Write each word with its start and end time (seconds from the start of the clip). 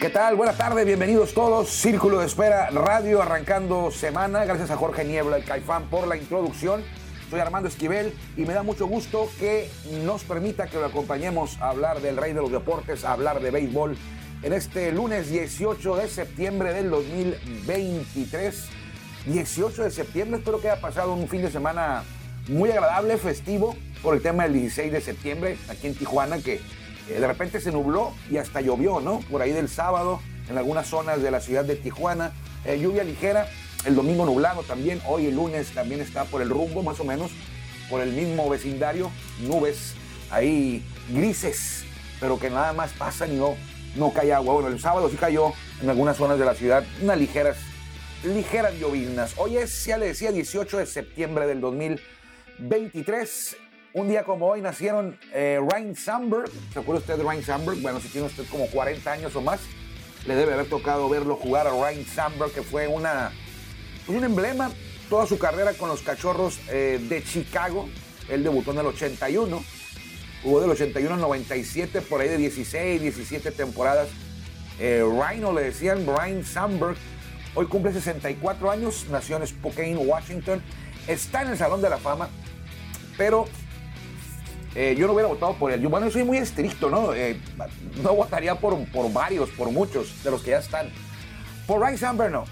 ¿Qué 0.00 0.10
tal? 0.10 0.36
Buenas 0.36 0.56
tardes, 0.56 0.86
bienvenidos 0.86 1.34
todos. 1.34 1.70
Círculo 1.70 2.20
de 2.20 2.26
Espera 2.26 2.70
Radio 2.70 3.20
arrancando 3.20 3.90
semana. 3.90 4.44
Gracias 4.44 4.70
a 4.70 4.76
Jorge 4.76 5.04
Niebla, 5.04 5.38
el 5.38 5.44
Caifán, 5.44 5.90
por 5.90 6.06
la 6.06 6.16
introducción. 6.16 6.84
Soy 7.28 7.40
Armando 7.40 7.68
Esquivel 7.68 8.14
y 8.36 8.42
me 8.42 8.54
da 8.54 8.62
mucho 8.62 8.86
gusto 8.86 9.28
que 9.40 9.68
nos 10.04 10.22
permita 10.22 10.68
que 10.68 10.76
lo 10.76 10.86
acompañemos 10.86 11.60
a 11.60 11.70
hablar 11.70 12.00
del 12.00 12.16
rey 12.16 12.32
de 12.32 12.40
los 12.40 12.52
deportes, 12.52 13.04
a 13.04 13.12
hablar 13.12 13.40
de 13.40 13.50
béisbol 13.50 13.98
en 14.44 14.52
este 14.52 14.92
lunes 14.92 15.30
18 15.30 15.96
de 15.96 16.08
septiembre 16.08 16.72
del 16.72 16.90
2023. 16.90 18.68
18 19.26 19.82
de 19.82 19.90
septiembre, 19.90 20.38
espero 20.38 20.60
que 20.60 20.70
haya 20.70 20.80
pasado 20.80 21.12
un 21.14 21.26
fin 21.26 21.42
de 21.42 21.50
semana 21.50 22.04
muy 22.46 22.70
agradable, 22.70 23.16
festivo, 23.16 23.74
por 24.00 24.14
el 24.14 24.22
tema 24.22 24.44
del 24.44 24.52
16 24.52 24.92
de 24.92 25.00
septiembre 25.00 25.58
aquí 25.68 25.88
en 25.88 25.96
Tijuana, 25.96 26.38
que 26.38 26.60
de 27.14 27.26
repente 27.26 27.60
se 27.60 27.72
nubló 27.72 28.12
y 28.30 28.36
hasta 28.36 28.60
llovió, 28.60 29.00
¿no? 29.00 29.20
Por 29.30 29.42
ahí 29.42 29.52
del 29.52 29.68
sábado, 29.68 30.20
en 30.48 30.58
algunas 30.58 30.86
zonas 30.86 31.22
de 31.22 31.30
la 31.30 31.40
ciudad 31.40 31.64
de 31.64 31.76
Tijuana, 31.76 32.32
eh, 32.64 32.78
lluvia 32.78 33.04
ligera, 33.04 33.48
el 33.84 33.94
domingo 33.94 34.26
nublado 34.26 34.62
también, 34.62 35.00
hoy 35.06 35.26
el 35.26 35.36
lunes 35.36 35.70
también 35.72 36.00
está 36.00 36.24
por 36.24 36.42
el 36.42 36.50
rumbo, 36.50 36.82
más 36.82 37.00
o 37.00 37.04
menos, 37.04 37.30
por 37.88 38.00
el 38.00 38.12
mismo 38.12 38.48
vecindario, 38.48 39.10
nubes 39.40 39.94
ahí 40.30 40.82
grises, 41.10 41.84
pero 42.20 42.38
que 42.38 42.50
nada 42.50 42.72
más 42.72 42.92
pasan 42.92 43.32
y 43.32 43.36
no, 43.36 43.56
no 43.96 44.12
cae 44.12 44.32
agua. 44.32 44.54
Bueno, 44.54 44.68
el 44.68 44.80
sábado 44.80 45.08
sí 45.08 45.16
cayó 45.16 45.52
en 45.82 45.88
algunas 45.88 46.16
zonas 46.16 46.38
de 46.38 46.44
la 46.44 46.54
ciudad, 46.54 46.84
unas 47.00 47.18
ligeras, 47.18 47.56
ligeras 48.24 48.74
lloviznas. 48.78 49.34
Hoy 49.36 49.56
es, 49.56 49.84
ya 49.84 49.96
le 49.96 50.06
decía, 50.06 50.32
18 50.32 50.78
de 50.78 50.86
septiembre 50.86 51.46
del 51.46 51.60
2023. 51.60 53.56
Un 53.98 54.08
día 54.08 54.22
como 54.22 54.46
hoy 54.46 54.60
nacieron 54.60 55.18
eh, 55.34 55.58
Ryan 55.60 55.96
Sandberg. 55.96 56.48
¿Se 56.72 56.78
acuerda 56.78 57.00
usted 57.00 57.16
de 57.16 57.24
Ryan 57.24 57.42
Sandberg? 57.42 57.82
Bueno, 57.82 57.98
si 57.98 58.06
tiene 58.06 58.28
usted 58.28 58.44
como 58.48 58.68
40 58.68 59.10
años 59.10 59.34
o 59.34 59.40
más, 59.40 59.58
le 60.24 60.36
debe 60.36 60.54
haber 60.54 60.68
tocado 60.68 61.08
verlo 61.08 61.34
jugar 61.34 61.66
a 61.66 61.70
Ryan 61.70 62.04
Sandberg, 62.06 62.52
que 62.52 62.62
fue 62.62 62.86
una, 62.86 63.32
pues 64.06 64.16
un 64.16 64.22
emblema 64.22 64.70
toda 65.10 65.26
su 65.26 65.36
carrera 65.36 65.72
con 65.72 65.88
los 65.88 66.02
cachorros 66.02 66.60
eh, 66.68 67.04
de 67.08 67.24
Chicago. 67.24 67.88
Él 68.28 68.44
debutó 68.44 68.70
en 68.70 68.78
el 68.78 68.86
81. 68.86 69.64
Jugó 70.44 70.60
del 70.60 70.70
81 70.70 71.14
al 71.16 71.20
97, 71.20 72.00
por 72.02 72.20
ahí 72.20 72.28
de 72.28 72.36
16, 72.36 73.02
17 73.02 73.50
temporadas. 73.50 74.10
Eh, 74.78 75.02
Rhino 75.02 75.52
le 75.52 75.62
decían, 75.62 76.06
Ryan 76.06 76.44
Sandberg. 76.44 76.96
Hoy 77.56 77.66
cumple 77.66 77.92
64 77.92 78.70
años, 78.70 79.06
nació 79.10 79.38
en 79.38 79.46
Spokane, 79.48 79.96
Washington. 79.96 80.62
Está 81.08 81.42
en 81.42 81.48
el 81.48 81.58
Salón 81.58 81.82
de 81.82 81.90
la 81.90 81.98
Fama, 81.98 82.28
pero 83.16 83.46
eh, 84.74 84.94
yo 84.96 85.06
no 85.06 85.14
hubiera 85.14 85.28
votado 85.28 85.54
por 85.54 85.72
él. 85.72 85.80
Yo, 85.80 85.88
bueno, 85.88 86.06
yo 86.06 86.12
soy 86.12 86.24
muy 86.24 86.38
estricto, 86.38 86.90
¿no? 86.90 87.14
Eh, 87.14 87.40
no 88.02 88.14
votaría 88.14 88.54
por, 88.54 88.84
por 88.90 89.12
varios, 89.12 89.50
por 89.50 89.70
muchos 89.70 90.22
de 90.22 90.30
los 90.30 90.42
que 90.42 90.50
ya 90.50 90.58
están. 90.58 90.90
Por 91.66 91.80
Ryan 91.80 91.98
Samberg 91.98 92.32
no. 92.32 92.44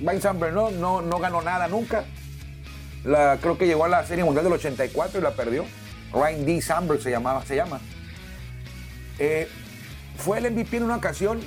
Ryan 0.00 0.22
Samberg 0.22 0.54
no, 0.54 1.00
no, 1.00 1.18
ganó 1.18 1.42
nada 1.42 1.68
nunca. 1.68 2.04
Creo 3.40 3.56
que 3.56 3.66
llegó 3.66 3.84
a 3.84 3.88
la 3.88 4.04
Serie 4.04 4.24
Mundial 4.24 4.44
del 4.44 4.52
84 4.54 5.18
y 5.18 5.22
la 5.22 5.32
perdió. 5.32 5.64
Ryan 6.12 6.44
D. 6.44 6.60
Samberg 6.60 7.00
se, 7.00 7.10
llamaba, 7.10 7.44
se 7.44 7.56
llama. 7.56 7.80
Eh, 9.18 9.48
fue 10.16 10.38
el 10.38 10.50
MVP 10.52 10.76
en 10.76 10.84
una 10.84 10.96
ocasión 10.96 11.40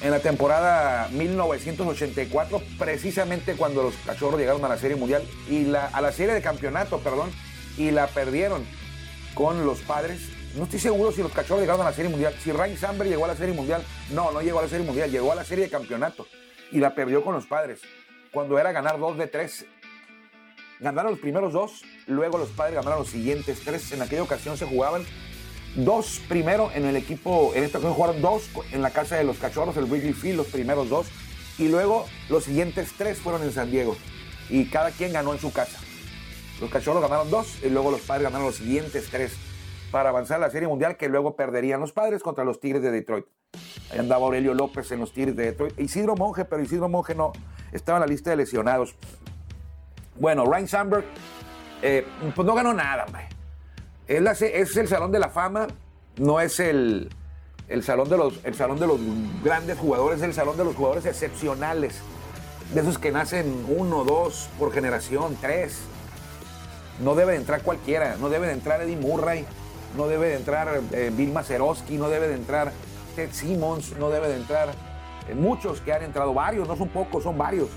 en 0.00 0.10
la 0.10 0.20
temporada 0.20 1.08
1984, 1.12 2.62
precisamente 2.78 3.54
cuando 3.54 3.82
los 3.82 3.94
cachorros 4.04 4.38
llegaron 4.38 4.64
a 4.64 4.68
la 4.68 4.76
Serie 4.76 4.96
Mundial 4.96 5.22
y 5.48 5.72
a 5.74 6.00
la 6.00 6.12
Serie 6.12 6.34
de 6.34 6.42
Campeonato, 6.42 6.98
perdón, 6.98 7.30
y 7.76 7.90
la 7.90 8.06
perdieron 8.06 8.64
con 9.34 9.66
los 9.66 9.80
padres. 9.80 10.20
No 10.56 10.64
estoy 10.64 10.78
seguro 10.78 11.12
si 11.12 11.22
los 11.22 11.32
cachorros 11.32 11.60
llegaron 11.60 11.82
a 11.82 11.90
la 11.90 11.92
Serie 11.92 12.10
Mundial. 12.10 12.34
Si 12.42 12.52
Ryan 12.52 12.76
Samberg 12.76 13.10
llegó 13.10 13.24
a 13.24 13.28
la 13.28 13.36
Serie 13.36 13.54
Mundial, 13.54 13.82
no, 14.10 14.30
no 14.30 14.40
llegó 14.40 14.60
a 14.60 14.62
la 14.62 14.68
Serie 14.68 14.86
Mundial, 14.86 15.10
llegó 15.10 15.32
a 15.32 15.34
la 15.34 15.44
Serie 15.44 15.64
de 15.64 15.70
Campeonato 15.70 16.26
y 16.70 16.78
la 16.78 16.94
perdió 16.94 17.24
con 17.24 17.34
los 17.34 17.46
padres. 17.46 17.80
Cuando 18.32 18.58
era 18.58 18.72
ganar 18.72 18.98
dos 18.98 19.16
de 19.16 19.26
tres. 19.26 19.66
Ganaron 20.80 21.12
los 21.12 21.20
primeros 21.20 21.52
dos, 21.52 21.82
luego 22.06 22.36
los 22.36 22.48
padres 22.50 22.74
ganaron 22.74 23.00
los 23.00 23.08
siguientes 23.08 23.60
tres. 23.64 23.92
En 23.92 24.02
aquella 24.02 24.22
ocasión 24.22 24.56
se 24.56 24.66
jugaban 24.66 25.04
dos 25.76 26.20
primero 26.28 26.70
en 26.74 26.84
el 26.84 26.96
equipo, 26.96 27.52
en 27.54 27.64
esta 27.64 27.78
ocasión 27.78 27.94
jugaron 27.94 28.22
dos 28.22 28.50
en 28.72 28.82
la 28.82 28.90
casa 28.90 29.16
de 29.16 29.24
los 29.24 29.38
cachorros, 29.38 29.76
el 29.76 29.84
Wrigley 29.84 30.12
Field, 30.12 30.36
los 30.36 30.48
primeros 30.48 30.88
dos. 30.88 31.06
Y 31.58 31.68
luego 31.68 32.06
los 32.28 32.44
siguientes 32.44 32.92
tres 32.98 33.18
fueron 33.18 33.42
en 33.44 33.52
San 33.52 33.70
Diego. 33.70 33.96
Y 34.50 34.66
cada 34.66 34.90
quien 34.90 35.12
ganó 35.12 35.32
en 35.32 35.40
su 35.40 35.52
casa. 35.52 35.78
Los 36.60 36.70
cachorros 36.70 37.02
ganaron 37.02 37.30
dos 37.30 37.62
y 37.64 37.68
luego 37.68 37.90
los 37.90 38.00
padres 38.00 38.24
ganaron 38.24 38.46
los 38.46 38.56
siguientes 38.56 39.08
tres 39.10 39.34
para 39.90 40.08
avanzar 40.10 40.38
a 40.38 40.46
la 40.46 40.50
Serie 40.50 40.68
Mundial 40.68 40.96
que 40.96 41.08
luego 41.08 41.36
perderían 41.36 41.80
los 41.80 41.92
padres 41.92 42.22
contra 42.22 42.44
los 42.44 42.60
Tigres 42.60 42.82
de 42.82 42.90
Detroit. 42.90 43.26
Ahí 43.92 43.98
andaba 43.98 44.24
Aurelio 44.24 44.54
López 44.54 44.90
en 44.92 45.00
los 45.00 45.12
Tigres 45.12 45.36
de 45.36 45.44
Detroit. 45.46 45.78
Isidro 45.78 46.16
Monge, 46.16 46.44
pero 46.44 46.62
Isidro 46.62 46.88
Monge 46.88 47.14
no 47.14 47.32
estaba 47.72 47.98
en 47.98 48.00
la 48.02 48.06
lista 48.06 48.30
de 48.30 48.36
lesionados. 48.36 48.96
Bueno, 50.18 50.44
Ryan 50.46 50.68
Sandberg, 50.68 51.04
eh, 51.82 52.06
pues 52.34 52.46
no 52.46 52.54
ganó 52.54 52.72
nada, 52.72 53.04
hombre. 53.04 53.28
La- 54.08 54.32
es 54.32 54.76
el 54.76 54.88
Salón 54.88 55.12
de 55.12 55.18
la 55.18 55.28
Fama, 55.28 55.66
no 56.16 56.40
es 56.40 56.60
el, 56.60 57.08
el, 57.68 57.82
salón 57.82 58.08
de 58.08 58.16
los, 58.16 58.40
el 58.44 58.54
salón 58.54 58.78
de 58.78 58.86
los 58.86 59.00
grandes 59.42 59.78
jugadores, 59.78 60.18
es 60.18 60.24
el 60.24 60.34
Salón 60.34 60.56
de 60.56 60.64
los 60.64 60.76
jugadores 60.76 61.06
excepcionales. 61.06 62.00
De 62.72 62.80
esos 62.80 62.98
que 62.98 63.12
nacen 63.12 63.64
uno, 63.68 64.04
dos 64.04 64.48
por 64.58 64.72
generación, 64.72 65.36
tres. 65.40 65.78
No 67.00 67.14
debe 67.14 67.32
de 67.32 67.38
entrar 67.38 67.62
cualquiera, 67.62 68.16
no 68.20 68.28
debe 68.28 68.46
de 68.46 68.52
entrar 68.52 68.80
Eddie 68.80 68.96
Murray, 68.96 69.44
no 69.96 70.06
debe 70.06 70.28
de 70.28 70.36
entrar 70.36 70.80
eh, 70.92 71.10
Bill 71.14 71.32
Mazeroski, 71.32 71.96
no 71.96 72.08
debe 72.08 72.28
de 72.28 72.34
entrar 72.34 72.72
Ted 73.16 73.30
Simmons, 73.32 73.96
no 73.98 74.10
debe 74.10 74.28
de 74.28 74.36
entrar 74.36 74.70
eh, 75.28 75.34
muchos 75.34 75.80
que 75.80 75.92
han 75.92 76.02
entrado, 76.02 76.34
varios, 76.34 76.68
no 76.68 76.76
son 76.76 76.88
pocos, 76.88 77.22
son 77.22 77.38
varios, 77.38 77.68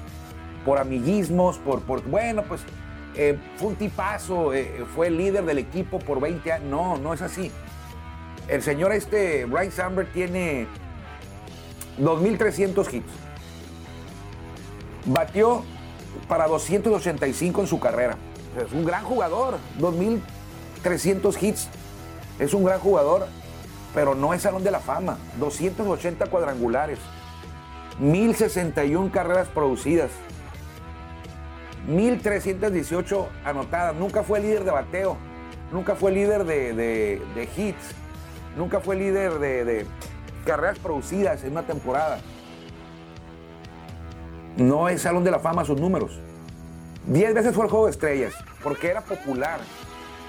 por 0.66 0.78
amiguismos, 0.78 1.58
por, 1.58 1.82
por 1.82 2.04
bueno, 2.04 2.44
pues 2.44 2.62
eh, 3.16 3.38
fue 3.58 3.70
un 3.70 3.76
tipazo, 3.76 4.54
eh, 4.54 4.86
fue 4.94 5.08
el 5.08 5.18
líder 5.18 5.44
del 5.46 5.58
equipo 5.58 5.98
por 5.98 6.20
20 6.20 6.52
años, 6.52 6.70
no, 6.70 6.98
no 6.98 7.14
es 7.14 7.22
así. 7.22 7.52
El 8.48 8.62
señor 8.62 8.92
este, 8.92 9.48
Ryan 9.50 9.72
Sandberg, 9.72 10.12
tiene 10.14 10.68
2.300 12.00 12.94
hits. 12.94 13.12
Batió 15.06 15.64
para 16.28 16.48
285 16.48 17.62
en 17.62 17.68
su 17.68 17.80
carrera. 17.80 18.18
Es 18.58 18.72
un 18.74 18.86
gran 18.86 19.04
jugador, 19.04 19.60
2.300 19.80 21.44
hits. 21.44 21.70
Es 22.40 22.54
un 22.54 22.64
gran 22.64 22.80
jugador, 22.80 23.28
pero 23.94 24.16
no 24.16 24.34
es 24.34 24.42
Salón 24.42 24.64
de 24.64 24.72
la 24.72 24.80
Fama. 24.80 25.18
280 25.40 26.26
cuadrangulares, 26.28 27.00
1.061 28.02 29.12
carreras 29.12 29.48
producidas, 29.50 30.12
1.318 31.88 33.28
anotadas. 33.46 33.96
Nunca 33.96 34.24
fue 34.24 34.40
líder 34.40 34.64
de 34.64 34.72
bateo, 34.72 35.18
nunca 35.72 35.96
fue 35.96 36.12
líder 36.12 36.44
de, 36.44 37.50
hits, 37.56 37.94
nunca 38.58 38.80
fue 38.80 38.96
líder 38.96 39.40
de, 39.40 39.66
de 39.66 39.86
carreras 40.46 40.80
producidas 40.80 41.44
en 41.44 41.52
una 41.52 41.64
temporada. 41.64 42.20
No 44.58 44.90
es 44.90 45.04
Salón 45.04 45.24
de 45.24 45.30
la 45.30 45.40
Fama 45.40 45.64
sus 45.64 45.80
números. 45.80 46.20
Diez 47.08 47.34
veces 47.34 47.56
fue 47.56 47.64
el 47.64 47.72
juego 47.72 47.86
de 47.86 47.92
estrellas, 47.92 48.34
porque 48.62 48.90
era 48.90 49.02
popular. 49.02 49.60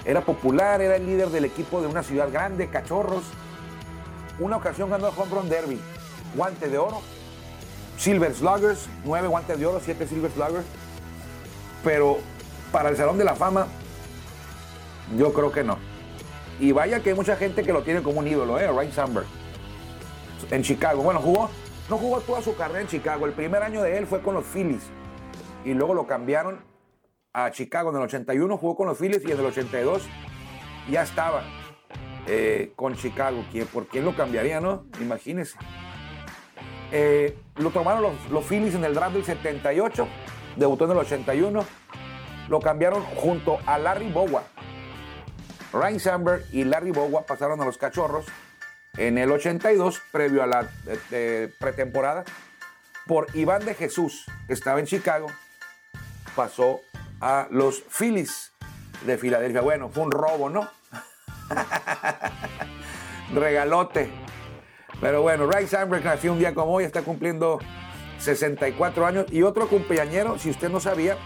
Era 0.05 0.21
popular, 0.21 0.81
era 0.81 0.95
el 0.95 1.05
líder 1.05 1.29
del 1.29 1.43
equipo 1.43 1.81
de 1.81 1.87
una 1.87 2.03
ciudad 2.03 2.31
grande, 2.31 2.69
Cachorros. 2.69 3.23
Una 4.39 4.55
ocasión 4.55 4.89
ganó 4.89 5.09
el 5.09 5.13
Home 5.15 5.29
Run 5.29 5.49
Derby. 5.49 5.79
Guante 6.35 6.69
de 6.69 6.77
oro, 6.77 7.01
Silver 7.97 8.33
Sluggers, 8.33 8.87
nueve 9.03 9.27
guantes 9.27 9.59
de 9.59 9.65
oro, 9.65 9.81
siete 9.83 10.07
Silver 10.07 10.31
Sluggers. 10.31 10.65
pero 11.83 12.17
para 12.71 12.89
el 12.89 12.97
Salón 12.97 13.17
de 13.17 13.25
la 13.25 13.35
Fama, 13.35 13.67
yo 15.17 15.33
creo 15.33 15.51
que 15.51 15.63
no. 15.63 15.77
Y 16.59 16.71
vaya 16.71 17.01
que 17.01 17.09
hay 17.09 17.15
mucha 17.15 17.35
gente 17.35 17.63
que 17.63 17.73
lo 17.73 17.83
tiene 17.83 18.01
como 18.01 18.19
un 18.19 18.27
ídolo, 18.27 18.59
¿eh? 18.59 18.67
Ryan 18.67 18.91
Sandberg. 18.91 19.25
En 20.51 20.61
Chicago. 20.61 21.01
Bueno, 21.01 21.19
jugó, 21.19 21.49
no 21.89 21.97
jugó 21.97 22.21
toda 22.21 22.41
su 22.41 22.55
carrera 22.55 22.81
en 22.81 22.87
Chicago. 22.87 23.25
El 23.25 23.33
primer 23.33 23.63
año 23.63 23.81
de 23.81 23.97
él 23.97 24.07
fue 24.07 24.21
con 24.21 24.35
los 24.35 24.45
Phillies. 24.45 24.83
Y 25.65 25.73
luego 25.73 25.93
lo 25.93 26.07
cambiaron 26.07 26.63
a 27.33 27.51
Chicago. 27.51 27.89
En 27.89 27.97
el 27.97 28.03
81 28.03 28.57
jugó 28.57 28.75
con 28.75 28.87
los 28.87 28.97
Phillies 28.97 29.23
y 29.25 29.31
en 29.31 29.39
el 29.39 29.45
82 29.45 30.07
ya 30.89 31.03
estaba 31.03 31.43
eh, 32.27 32.73
con 32.75 32.95
Chicago. 32.95 33.43
¿Por 33.73 33.87
quién 33.87 34.05
lo 34.05 34.15
cambiaría, 34.15 34.59
no? 34.61 34.85
Imagínense. 35.01 35.57
Eh, 36.91 37.37
lo 37.57 37.69
tomaron 37.69 38.01
los, 38.01 38.31
los 38.31 38.45
Phillies 38.45 38.75
en 38.75 38.83
el 38.83 38.93
draft 38.93 39.13
del 39.13 39.25
78. 39.25 40.07
Debutó 40.55 40.85
en 40.85 40.91
el 40.91 40.97
81. 40.97 41.65
Lo 42.49 42.59
cambiaron 42.59 43.03
junto 43.15 43.59
a 43.65 43.77
Larry 43.77 44.11
Bowa 44.11 44.43
Ryan 45.71 45.99
Sandberg 45.99 46.45
y 46.51 46.63
Larry 46.63 46.91
Bowa 46.91 47.25
pasaron 47.25 47.61
a 47.61 47.65
los 47.65 47.77
Cachorros 47.77 48.25
en 48.97 49.17
el 49.17 49.31
82, 49.31 50.01
previo 50.11 50.43
a 50.43 50.47
la 50.47 50.69
eh, 51.11 51.53
pretemporada, 51.59 52.25
por 53.05 53.27
Iván 53.35 53.63
de 53.65 53.75
Jesús, 53.75 54.25
que 54.47 54.53
estaba 54.53 54.79
en 54.79 54.87
Chicago, 54.87 55.27
pasó 56.39 56.79
a 57.19 57.47
los 57.51 57.83
Phillies 57.89 58.53
de 59.05 59.17
Filadelfia. 59.17 59.59
Bueno, 59.59 59.89
fue 59.89 60.03
un 60.03 60.11
robo, 60.11 60.49
¿no? 60.49 60.69
Regalote. 63.33 64.09
Pero 65.01 65.21
bueno, 65.21 65.47
Ryan 65.47 65.67
Sandberg 65.67 66.05
nació 66.05 66.31
un 66.31 66.39
día 66.39 66.53
como 66.53 66.71
hoy, 66.71 66.85
está 66.85 67.01
cumpliendo 67.01 67.59
64 68.19 69.05
años. 69.05 69.25
Y 69.33 69.43
otro 69.43 69.67
cumpleañero, 69.67 70.39
si 70.39 70.49
usted 70.49 70.69
no 70.69 70.79
sabía, 70.79 71.17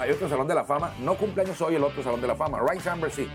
hay 0.00 0.10
otro 0.10 0.26
Salón 0.26 0.48
de 0.48 0.54
la 0.54 0.64
Fama. 0.64 0.94
No 1.00 1.18
cumpleaños 1.18 1.60
hoy 1.60 1.74
el 1.74 1.84
otro 1.84 2.02
Salón 2.02 2.22
de 2.22 2.28
la 2.28 2.34
Fama. 2.34 2.60
Ryan 2.60 2.80
Sandberg 2.82 3.12
sí. 3.12 3.28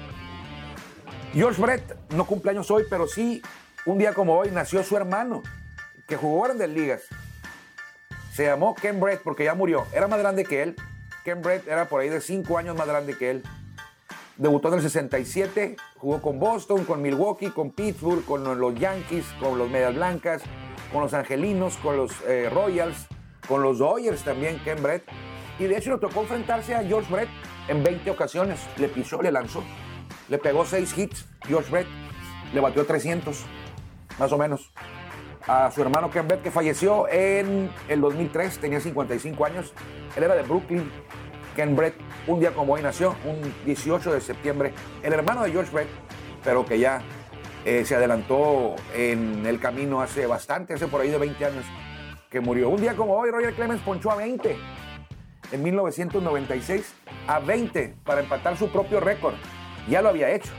George 1.33 1.62
Brett 1.62 2.13
no 2.15 2.25
cumpleaños 2.25 2.71
hoy, 2.71 2.85
pero 2.89 3.06
sí, 3.06 3.44
un 3.85 4.00
día 4.00 4.15
como 4.15 4.39
hoy 4.39 4.50
nació 4.50 4.81
su 4.83 4.97
hermano, 4.97 5.44
que 6.07 6.15
jugó 6.15 6.45
Grandes 6.45 6.69
Ligas. 6.69 7.03
Se 8.31 8.45
llamó 8.45 8.75
Ken 8.75 8.99
Brett 8.99 9.21
porque 9.23 9.43
ya 9.43 9.55
murió. 9.55 9.85
Era 9.93 10.07
más 10.07 10.19
grande 10.19 10.45
que 10.45 10.61
él. 10.61 10.75
Ken 11.23 11.41
Brett 11.41 11.67
era 11.67 11.85
por 11.85 12.01
ahí 12.01 12.09
de 12.09 12.21
5 12.21 12.57
años 12.57 12.75
más 12.77 12.87
grande 12.87 13.17
que 13.17 13.31
él. 13.31 13.43
Debutó 14.37 14.69
en 14.69 14.75
el 14.75 14.81
67, 14.81 15.75
jugó 15.97 16.21
con 16.21 16.39
Boston, 16.39 16.85
con 16.85 17.01
Milwaukee, 17.01 17.49
con 17.49 17.71
Pittsburgh, 17.71 18.23
con 18.23 18.57
los 18.57 18.75
Yankees, 18.75 19.25
con 19.39 19.57
los 19.57 19.69
Medias 19.69 19.93
Blancas, 19.93 20.41
con 20.93 21.01
los 21.01 21.13
Angelinos, 21.13 21.75
con 21.77 21.97
los 21.97 22.13
eh, 22.25 22.49
Royals, 22.49 23.07
con 23.49 23.61
los 23.61 23.79
Dodgers 23.79 24.23
también, 24.23 24.57
Ken 24.63 24.81
Brett. 24.81 25.03
Y 25.59 25.65
de 25.65 25.77
hecho 25.77 25.91
le 25.91 25.97
tocó 25.97 26.21
enfrentarse 26.21 26.73
a 26.73 26.83
George 26.83 27.11
Brett 27.11 27.27
en 27.67 27.83
20 27.83 28.09
ocasiones. 28.11 28.61
Le 28.77 28.87
pisó, 28.87 29.21
le 29.21 29.31
lanzó. 29.31 29.61
Le 30.29 30.37
pegó 30.37 30.63
6 30.63 30.97
hits. 30.97 31.25
George 31.45 31.69
Brett 31.69 31.87
le 32.53 32.61
batió 32.61 32.85
300, 32.85 33.43
más 34.17 34.31
o 34.31 34.37
menos. 34.37 34.71
A 35.49 35.71
su 35.71 35.81
hermano 35.81 36.11
Ken 36.11 36.27
Brett, 36.27 36.43
que 36.43 36.51
falleció 36.51 37.09
en 37.09 37.71
el 37.87 38.01
2003, 38.01 38.59
tenía 38.59 38.79
55 38.79 39.45
años. 39.45 39.73
Él 40.15 40.21
era 40.21 40.35
de 40.35 40.43
Brooklyn. 40.43 40.91
Ken 41.55 41.75
Brett, 41.75 41.95
un 42.27 42.39
día 42.39 42.51
como 42.51 42.73
hoy 42.73 42.83
nació, 42.83 43.15
un 43.25 43.51
18 43.65 44.13
de 44.13 44.21
septiembre. 44.21 44.73
El 45.01 45.11
hermano 45.11 45.41
de 45.41 45.51
George 45.51 45.71
Brett, 45.71 45.87
pero 46.43 46.67
que 46.67 46.77
ya 46.77 47.01
eh, 47.65 47.83
se 47.83 47.95
adelantó 47.95 48.75
en 48.93 49.43
el 49.47 49.59
camino 49.59 50.01
hace 50.01 50.27
bastante, 50.27 50.75
hace 50.75 50.85
por 50.85 51.01
ahí 51.01 51.09
de 51.09 51.17
20 51.17 51.43
años 51.43 51.65
que 52.29 52.41
murió. 52.41 52.69
Un 52.69 52.81
día 52.81 52.95
como 52.95 53.15
hoy, 53.15 53.31
Roger 53.31 53.55
Clemens 53.55 53.81
ponchó 53.81 54.11
a 54.11 54.17
20 54.17 54.55
en 55.51 55.63
1996 55.63 56.93
a 57.25 57.39
20 57.39 57.95
para 58.03 58.21
empatar 58.21 58.55
su 58.55 58.69
propio 58.71 58.99
récord. 58.99 59.33
Ya 59.89 60.03
lo 60.03 60.09
había 60.09 60.29
hecho. 60.29 60.51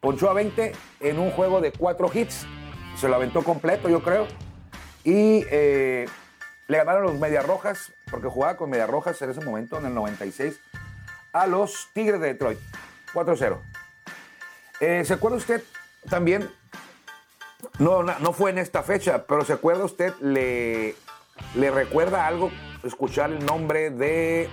Ponchó 0.00 0.28
a 0.28 0.34
20 0.34 0.72
en 1.00 1.18
un 1.18 1.30
juego 1.30 1.62
de 1.62 1.72
4 1.72 2.10
hits. 2.12 2.46
Se 2.96 3.08
lo 3.08 3.16
aventó 3.16 3.42
completo, 3.42 3.88
yo 3.88 4.02
creo. 4.02 4.26
Y 5.04 5.44
eh, 5.50 6.06
le 6.68 6.78
ganaron 6.78 7.02
los 7.02 7.14
Medias 7.14 7.46
Rojas, 7.46 7.92
porque 8.10 8.28
jugaba 8.28 8.56
con 8.56 8.70
Medias 8.70 8.88
Rojas 8.88 9.20
en 9.22 9.30
ese 9.30 9.40
momento, 9.40 9.78
en 9.78 9.86
el 9.86 9.94
96, 9.94 10.60
a 11.32 11.46
los 11.46 11.88
Tigres 11.92 12.20
de 12.20 12.28
Detroit. 12.28 12.58
4-0. 13.12 13.58
Eh, 14.80 15.04
¿Se 15.04 15.14
acuerda 15.14 15.36
usted 15.36 15.62
también? 16.08 16.50
No, 17.78 18.02
no, 18.02 18.32
fue 18.32 18.50
en 18.50 18.58
esta 18.58 18.82
fecha, 18.82 19.26
pero 19.26 19.44
¿se 19.44 19.52
acuerda 19.52 19.84
usted? 19.84 20.12
Le, 20.20 20.94
le 21.54 21.70
recuerda 21.70 22.26
algo 22.26 22.50
escuchar 22.82 23.30
el 23.30 23.44
nombre 23.44 23.90
de 23.90 24.48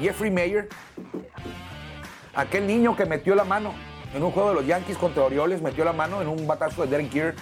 Jeffrey 0.00 0.30
Mayer, 0.30 0.68
aquel 2.34 2.66
niño 2.66 2.96
que 2.96 3.04
metió 3.04 3.34
la 3.34 3.44
mano 3.44 3.74
en 4.14 4.22
un 4.22 4.30
juego 4.30 4.50
de 4.50 4.54
los 4.54 4.66
Yankees 4.66 4.96
contra 4.96 5.24
Orioles, 5.24 5.62
metió 5.62 5.84
la 5.84 5.92
mano 5.92 6.22
en 6.22 6.28
un 6.28 6.46
batazo 6.46 6.82
de 6.82 6.88
Derek 6.88 7.10
Keir 7.10 7.34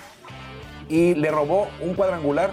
y 0.88 1.14
le 1.14 1.30
robó 1.30 1.68
un 1.80 1.94
cuadrangular. 1.94 2.52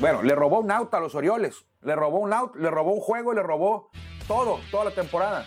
Bueno, 0.00 0.22
le 0.22 0.34
robó 0.34 0.60
un 0.60 0.70
out 0.70 0.92
a 0.94 1.00
los 1.00 1.14
Orioles, 1.14 1.64
le 1.82 1.94
robó 1.94 2.18
un 2.18 2.32
out, 2.32 2.56
le 2.56 2.70
robó 2.70 2.92
un 2.92 3.00
juego 3.00 3.32
y 3.32 3.36
le 3.36 3.42
robó 3.42 3.90
todo, 4.26 4.60
toda 4.70 4.86
la 4.86 4.90
temporada. 4.90 5.46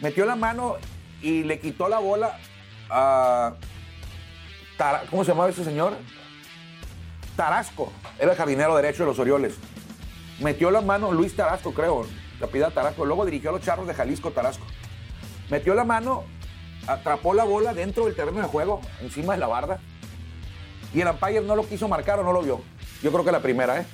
Metió 0.00 0.26
la 0.26 0.36
mano 0.36 0.76
y 1.22 1.44
le 1.44 1.58
quitó 1.58 1.88
la 1.88 1.98
bola 1.98 2.38
a. 2.90 3.54
¿Cómo 5.10 5.24
se 5.24 5.32
llamaba 5.32 5.48
ese 5.48 5.64
señor? 5.64 5.94
Tarasco, 7.34 7.92
era 8.18 8.32
el 8.32 8.36
jardinero 8.36 8.76
derecho 8.76 9.04
de 9.04 9.10
los 9.10 9.18
Orioles 9.18 9.58
metió 10.40 10.70
la 10.70 10.80
mano 10.80 11.12
Luis 11.12 11.34
Tarasco, 11.34 11.72
creo, 11.72 12.06
Capitán 12.40 12.72
Tarasco. 12.72 13.04
Luego 13.04 13.24
dirigió 13.24 13.50
a 13.50 13.52
los 13.54 13.62
Charros 13.62 13.86
de 13.86 13.94
Jalisco 13.94 14.30
Tarasco. 14.30 14.64
Metió 15.50 15.74
la 15.74 15.84
mano, 15.84 16.24
atrapó 16.86 17.34
la 17.34 17.44
bola 17.44 17.74
dentro 17.74 18.06
del 18.06 18.14
terreno 18.14 18.40
de 18.40 18.46
juego, 18.46 18.80
encima 19.00 19.34
de 19.34 19.40
la 19.40 19.46
barda. 19.46 19.80
Y 20.94 21.00
el 21.00 21.08
umpire 21.08 21.40
no 21.40 21.56
lo 21.56 21.66
quiso 21.66 21.88
marcar 21.88 22.20
o 22.20 22.24
no 22.24 22.32
lo 22.32 22.42
vio. 22.42 22.62
Yo 23.02 23.12
creo 23.12 23.24
que 23.24 23.32
la 23.32 23.40
primera, 23.40 23.80
¿eh? 23.80 23.86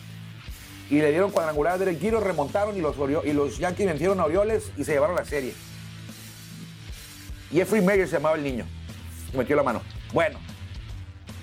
Y 0.91 1.01
le 1.01 1.11
dieron 1.11 1.31
cuadrangular 1.31 1.79
del 1.79 1.99
giro, 1.99 2.21
remontaron 2.21 2.77
y 2.77 2.81
los, 2.81 2.97
y 3.25 3.33
los 3.33 3.59
Yankees 3.59 3.87
vencieron 3.87 4.21
a 4.21 4.25
Orioles 4.25 4.71
y 4.77 4.85
se 4.85 4.93
llevaron 4.93 5.17
la 5.17 5.25
serie. 5.25 5.55
Jeffrey 7.51 7.83
Mayer 7.83 8.07
se 8.07 8.17
llamaba 8.17 8.37
el 8.37 8.45
niño. 8.45 8.67
Metió 9.35 9.57
la 9.57 9.63
mano. 9.63 9.81
Bueno, 10.13 10.39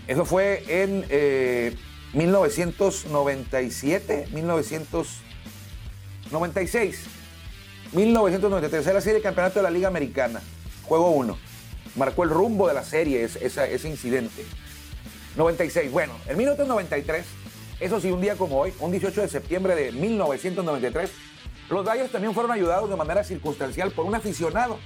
eso 0.07 0.25
fue 0.25 0.63
en 0.67 1.05
eh, 1.09 1.75
1997, 2.13 4.27
1996, 4.31 7.05
1993, 7.93 8.87
es 8.87 8.93
la 8.93 9.01
serie 9.01 9.17
de 9.17 9.21
campeonato 9.21 9.59
de 9.59 9.63
la 9.63 9.69
Liga 9.69 9.87
Americana, 9.87 10.41
juego 10.89 11.11
1. 11.11 11.37
Marcó 11.95 12.23
el 12.23 12.29
rumbo 12.31 12.67
de 12.67 12.73
la 12.73 12.83
serie 12.83 13.23
ese 13.23 13.89
incidente. 13.89 14.43
96, 15.37 15.91
bueno, 15.91 16.13
en 16.27 16.37
1993, 16.37 17.25
eso 17.79 18.01
sí, 18.01 18.11
un 18.11 18.19
día 18.19 18.35
como 18.35 18.59
hoy, 18.59 18.73
un 18.79 18.91
18 18.91 19.21
de 19.21 19.27
septiembre 19.29 19.75
de 19.75 19.91
1993, 19.91 21.11
los 21.69 21.85
Dodgers 21.85 22.11
también 22.11 22.33
fueron 22.33 22.51
ayudados 22.51 22.89
de 22.89 22.95
manera 22.95 23.23
circunstancial 23.23 23.91
por 23.91 24.05
un 24.05 24.15
aficionado. 24.15 24.79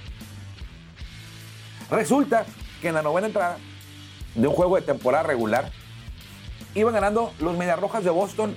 Resulta 1.90 2.44
que 2.80 2.88
en 2.88 2.94
la 2.94 3.02
novena 3.02 3.26
entrada 3.26 3.56
de 4.34 4.46
un 4.46 4.54
juego 4.54 4.76
de 4.76 4.82
temporada 4.82 5.24
regular, 5.24 5.72
iban 6.74 6.92
ganando 6.92 7.32
los 7.40 7.56
Rojas 7.80 8.04
de 8.04 8.10
Boston 8.10 8.54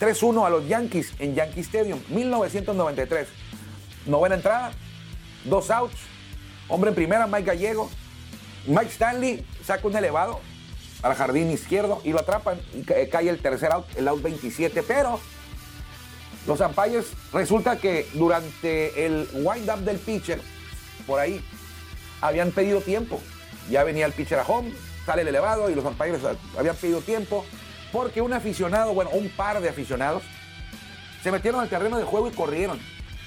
3-1 0.00 0.46
a 0.46 0.50
los 0.50 0.66
Yankees 0.66 1.12
en 1.18 1.34
Yankee 1.34 1.60
Stadium, 1.60 2.00
1993. 2.08 3.28
Novena 4.06 4.36
entrada, 4.36 4.72
dos 5.44 5.70
outs, 5.70 5.96
hombre 6.68 6.90
en 6.90 6.94
primera, 6.94 7.26
Mike 7.26 7.44
Gallego. 7.44 7.90
Mike 8.66 8.90
Stanley 8.90 9.46
saca 9.64 9.86
un 9.86 9.96
elevado 9.96 10.40
al 11.02 11.14
jardín 11.14 11.50
izquierdo 11.50 12.00
y 12.04 12.10
lo 12.10 12.20
atrapan 12.20 12.60
y 12.74 12.82
cae 12.82 13.28
el 13.28 13.38
tercer 13.38 13.72
out, 13.72 13.86
el 13.96 14.08
out 14.08 14.22
27, 14.22 14.82
pero 14.82 15.20
los 16.46 16.60
umpires 16.60 17.06
resulta 17.32 17.78
que 17.78 18.08
durante 18.14 19.06
el 19.06 19.28
wind-up 19.34 19.80
del 19.80 19.98
pitcher, 19.98 20.40
por 21.06 21.20
ahí, 21.20 21.44
habían 22.20 22.50
pedido 22.52 22.80
tiempo. 22.80 23.20
Ya 23.70 23.84
venía 23.84 24.06
el 24.06 24.12
pitcher 24.12 24.38
a 24.38 24.42
home, 24.42 24.72
sale 25.04 25.22
el 25.22 25.28
elevado 25.28 25.70
y 25.70 25.74
los 25.74 25.84
umpires 25.84 26.20
habían 26.56 26.76
pedido 26.76 27.00
tiempo 27.00 27.44
porque 27.92 28.20
un 28.20 28.32
aficionado, 28.32 28.94
bueno, 28.94 29.10
un 29.12 29.28
par 29.30 29.60
de 29.60 29.68
aficionados, 29.68 30.22
se 31.22 31.32
metieron 31.32 31.60
al 31.60 31.68
terreno 31.68 31.98
de 31.98 32.04
juego 32.04 32.28
y 32.28 32.32
corrieron 32.32 32.78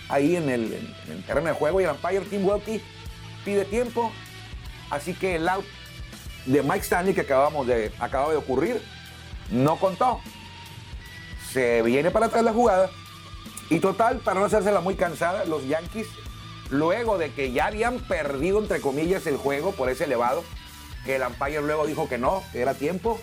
ahí 0.07 0.35
en 0.35 0.49
el, 0.49 0.95
terreno 1.25 1.47
de 1.47 1.53
juego 1.53 1.81
y 1.81 1.83
el 1.83 1.91
umpire 1.91 2.21
Tim 2.21 2.45
Welke 2.45 2.81
pide 3.43 3.65
tiempo, 3.65 4.11
así 4.89 5.13
que 5.13 5.35
el 5.35 5.47
out 5.47 5.65
de 6.45 6.63
Mike 6.63 6.79
Stanley 6.79 7.13
que 7.13 7.21
acabamos 7.21 7.67
de, 7.67 7.91
acaba 7.99 8.31
de 8.31 8.37
ocurrir 8.37 8.81
no 9.51 9.77
contó. 9.77 10.19
Se 11.51 11.81
viene 11.81 12.11
para 12.11 12.27
atrás 12.27 12.43
la 12.43 12.53
jugada 12.53 12.89
y 13.69 13.79
total, 13.79 14.17
para 14.19 14.39
no 14.39 14.45
hacérsela 14.47 14.81
muy 14.81 14.95
cansada, 14.95 15.45
los 15.45 15.67
Yankees, 15.67 16.07
luego 16.69 17.17
de 17.17 17.31
que 17.31 17.51
ya 17.51 17.67
habían 17.67 17.99
perdido, 17.99 18.59
entre 18.59 18.81
comillas, 18.81 19.27
el 19.27 19.37
juego 19.37 19.73
por 19.73 19.89
ese 19.89 20.05
elevado, 20.05 20.43
que 21.05 21.15
el 21.15 21.23
umpire 21.23 21.61
luego 21.61 21.85
dijo 21.85 22.09
que 22.09 22.17
no, 22.17 22.43
que 22.51 22.61
era 22.61 22.73
tiempo. 22.73 23.19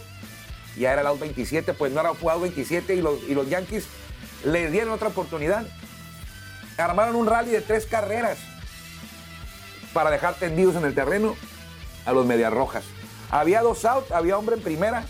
Ya 0.76 0.92
era 0.92 1.00
el 1.00 1.06
out 1.06 1.20
27, 1.20 1.72
pues 1.72 1.92
no 1.92 2.00
era 2.00 2.14
jugado 2.14 2.40
27 2.40 2.94
y 2.94 3.00
los, 3.02 3.22
y 3.28 3.34
los 3.34 3.48
Yankees 3.48 3.86
le 4.44 4.70
dieron 4.70 4.92
otra 4.92 5.08
oportunidad. 5.08 5.66
Armaron 6.76 7.16
un 7.16 7.26
rally 7.26 7.50
de 7.50 7.62
tres 7.62 7.86
carreras 7.86 8.38
para 9.92 10.10
dejar 10.10 10.34
tendidos 10.34 10.76
en 10.76 10.84
el 10.84 10.94
terreno 10.94 11.34
a 12.04 12.12
los 12.12 12.26
Medias 12.26 12.52
Rojas. 12.52 12.84
Había 13.30 13.62
dos 13.62 13.84
out, 13.84 14.10
había 14.12 14.38
hombre 14.38 14.56
en 14.56 14.62
primera 14.62 15.04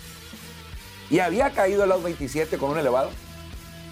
y 1.10 1.18
había 1.18 1.50
caído 1.50 1.84
el 1.84 1.92
out 1.92 2.02
27 2.02 2.58
con 2.58 2.70
un 2.70 2.78
elevado. 2.78 3.10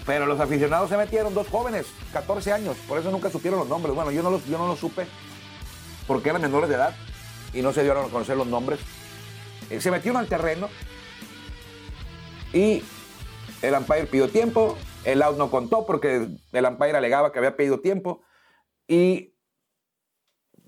Pero 0.05 0.27
los 0.27 0.39
aficionados 0.39 0.89
se 0.89 0.97
metieron, 0.97 1.33
dos 1.33 1.47
jóvenes, 1.47 1.87
14 2.13 2.53
años, 2.53 2.77
por 2.87 2.99
eso 2.99 3.09
nunca 3.09 3.31
supieron 3.31 3.59
los 3.59 3.67
nombres. 3.67 3.95
Bueno, 3.95 4.11
yo 4.11 4.21
no 4.21 4.29
los, 4.29 4.45
yo 4.45 4.57
no 4.57 4.67
los 4.67 4.79
supe 4.79 5.07
porque 6.07 6.29
eran 6.29 6.41
menores 6.41 6.69
de 6.69 6.75
edad 6.75 6.95
y 7.53 7.61
no 7.61 7.73
se 7.73 7.81
dieron 7.81 8.05
a 8.05 8.09
conocer 8.09 8.37
los 8.37 8.47
nombres. 8.47 8.79
Eh, 9.69 9.81
se 9.81 9.89
metieron 9.89 10.17
al 10.17 10.27
terreno 10.27 10.69
y 12.53 12.83
el 13.61 13.73
umpire 13.73 14.05
pidió 14.05 14.29
tiempo, 14.29 14.77
el 15.03 15.21
out 15.21 15.37
no 15.37 15.49
contó 15.49 15.85
porque 15.85 16.27
el 16.51 16.65
umpire 16.65 16.97
alegaba 16.97 17.31
que 17.31 17.39
había 17.39 17.55
pedido 17.55 17.79
tiempo 17.79 18.21
y 18.87 19.34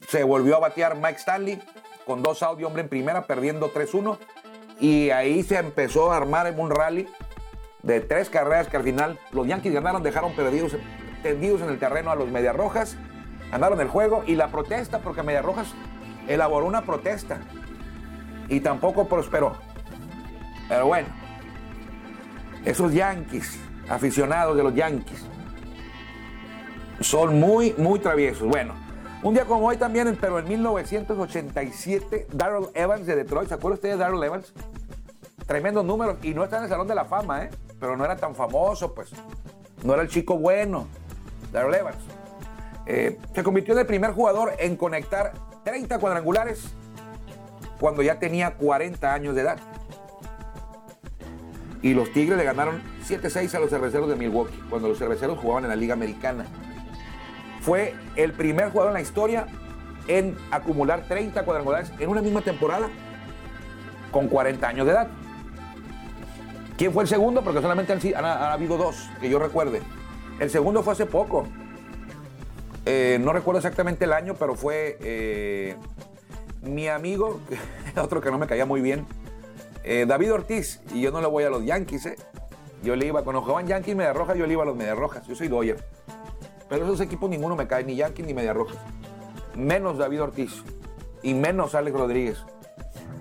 se 0.07 0.23
volvió 0.23 0.55
a 0.55 0.59
batear 0.59 0.95
Mike 0.95 1.17
Stanley 1.17 1.61
con 2.05 2.23
dos 2.23 2.41
outs 2.41 2.61
y 2.61 2.63
hombre 2.63 2.81
en 2.83 2.89
primera, 2.89 3.27
perdiendo 3.27 3.71
3-1. 3.73 4.17
Y 4.79 5.09
ahí 5.09 5.43
se 5.43 5.57
empezó 5.57 6.11
a 6.11 6.17
armar 6.17 6.47
en 6.47 6.59
un 6.59 6.71
rally 6.71 7.07
de 7.83 7.99
tres 7.99 8.29
carreras 8.29 8.67
que 8.67 8.77
al 8.77 8.83
final 8.83 9.19
los 9.31 9.47
Yankees 9.47 9.73
ganaron, 9.73 10.03
dejaron 10.03 10.33
perdidos, 10.33 10.77
tendidos 11.23 11.61
en 11.61 11.69
el 11.69 11.79
terreno 11.79 12.11
a 12.11 12.15
los 12.15 12.29
Medias 12.29 12.55
Rojas, 12.55 12.97
ganaron 13.51 13.81
el 13.81 13.89
juego 13.89 14.23
y 14.25 14.35
la 14.35 14.47
protesta, 14.47 14.99
porque 14.99 15.23
Medias 15.23 15.43
Rojas 15.43 15.73
elaboró 16.27 16.65
una 16.65 16.83
protesta 16.83 17.39
y 18.47 18.61
tampoco 18.61 19.07
prosperó. 19.07 19.57
Pero 20.69 20.87
bueno, 20.87 21.07
esos 22.65 22.93
Yankees, 22.93 23.59
aficionados 23.89 24.55
de 24.55 24.63
los 24.63 24.73
Yankees, 24.73 25.25
son 27.01 27.39
muy, 27.39 27.73
muy 27.77 27.99
traviesos. 27.99 28.47
Bueno, 28.47 28.86
un 29.27 29.33
día 29.33 29.43
como 29.43 29.67
hoy 29.67 29.75
también, 29.75 30.17
pero 30.19 30.39
en 30.39 30.47
1987, 30.47 32.27
Darrell 32.31 32.67
Evans 32.73 33.05
de 33.05 33.15
Detroit, 33.15 33.49
¿se 33.49 33.55
acuerda 33.55 33.75
usted 33.75 33.89
de 33.89 33.97
Darrell 33.97 34.23
Evans? 34.23 34.53
Tremendos 35.45 35.83
números 35.83 36.17
y 36.23 36.33
no 36.33 36.45
está 36.45 36.57
en 36.59 36.63
el 36.63 36.69
Salón 36.69 36.87
de 36.87 36.95
la 36.95 37.03
Fama, 37.03 37.43
¿eh? 37.43 37.49
Pero 37.77 37.97
no 37.97 38.05
era 38.05 38.15
tan 38.15 38.35
famoso, 38.35 38.93
pues. 38.93 39.11
No 39.83 39.93
era 39.93 40.01
el 40.01 40.07
chico 40.07 40.37
bueno, 40.37 40.87
Darrell 41.51 41.75
Evans. 41.75 41.97
Eh, 42.85 43.19
se 43.35 43.43
convirtió 43.43 43.73
en 43.73 43.81
el 43.81 43.85
primer 43.85 44.11
jugador 44.11 44.53
en 44.59 44.77
conectar 44.77 45.33
30 45.65 45.99
cuadrangulares 45.99 46.63
cuando 47.81 48.01
ya 48.01 48.19
tenía 48.19 48.55
40 48.55 49.13
años 49.13 49.35
de 49.35 49.41
edad. 49.41 49.59
Y 51.81 51.93
los 51.93 52.13
Tigres 52.13 52.37
le 52.37 52.45
ganaron 52.45 52.81
7-6 53.05 53.53
a 53.55 53.59
los 53.59 53.69
cerveceros 53.69 54.07
de 54.07 54.15
Milwaukee, 54.15 54.63
cuando 54.69 54.87
los 54.87 54.97
cerveceros 54.97 55.37
jugaban 55.37 55.65
en 55.65 55.69
la 55.69 55.75
Liga 55.75 55.93
Americana. 55.93 56.45
Fue 57.67 57.93
el 58.15 58.31
primer 58.31 58.69
jugador 58.69 58.91
en 58.91 58.93
la 58.93 59.01
historia 59.01 59.45
en 60.07 60.37
acumular 60.51 61.03
30 61.05 61.43
cuadrangulares 61.43 61.91
en 61.99 62.07
una 62.07 62.21
misma 62.21 62.41
temporada 62.41 62.87
con 64.09 64.29
40 64.29 64.65
años 64.65 64.85
de 64.85 64.93
edad. 64.93 65.09
¿Quién 66.77 66.93
fue 66.93 67.03
el 67.03 67.09
segundo? 67.09 67.43
Porque 67.43 67.61
solamente 67.61 67.91
han, 67.91 68.25
habido 68.25 68.77
dos, 68.77 69.09
que 69.19 69.29
yo 69.29 69.37
recuerde. 69.37 69.81
El 70.39 70.49
segundo 70.49 70.81
fue 70.81 70.93
hace 70.93 71.05
poco. 71.05 71.45
Eh, 72.85 73.17
no 73.19 73.33
recuerdo 73.33 73.57
exactamente 73.59 74.05
el 74.05 74.13
año, 74.13 74.35
pero 74.35 74.55
fue 74.55 74.97
eh, 75.01 75.75
mi 76.61 76.87
amigo, 76.87 77.41
otro 78.01 78.21
que 78.21 78.31
no 78.31 78.37
me 78.37 78.47
caía 78.47 78.65
muy 78.65 78.79
bien, 78.79 79.05
eh, 79.83 80.05
David 80.07 80.31
Ortiz, 80.31 80.79
y 80.93 81.01
yo 81.01 81.11
no 81.11 81.19
le 81.19 81.27
voy 81.27 81.43
a 81.43 81.49
los 81.49 81.65
Yankees. 81.65 82.15
Yo 82.81 82.95
le 82.95 83.07
iba, 83.07 83.23
cuando 83.23 83.41
jugaban 83.41 83.67
Yankees 83.67 83.93
Media 83.93 84.13
Rojas, 84.13 84.37
yo 84.37 84.47
le 84.47 84.53
iba 84.53 84.63
a 84.63 84.65
los 84.65 84.77
Media 84.77 84.95
Rojas. 84.95 85.27
Yo 85.27 85.35
soy 85.35 85.49
Doyer. 85.49 85.83
Pero 86.69 86.85
esos 86.85 87.01
equipos 87.01 87.29
ninguno 87.29 87.55
me 87.55 87.67
cae, 87.67 87.83
ni 87.83 87.95
Yankees 87.95 88.25
ni 88.25 88.33
Media 88.33 88.53
Rojas. 88.53 88.77
Menos 89.55 89.97
David 89.97 90.23
Ortiz. 90.23 90.63
Y 91.23 91.33
menos 91.33 91.75
Alex 91.75 91.97
Rodríguez. 91.97 92.43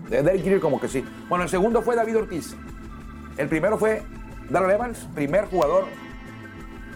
De 0.09 0.23
Derek 0.23 0.61
como 0.61 0.81
que 0.81 0.89
sí. 0.89 1.05
Bueno, 1.29 1.45
el 1.45 1.51
segundo 1.51 1.83
fue 1.83 1.97
David 1.97 2.19
Ortiz. 2.19 2.57
El 3.37 3.49
primero 3.49 3.79
fue 3.79 4.03
Darrell 4.51 4.73
Evans, 4.73 5.09
primer 5.15 5.47
jugador 5.47 5.85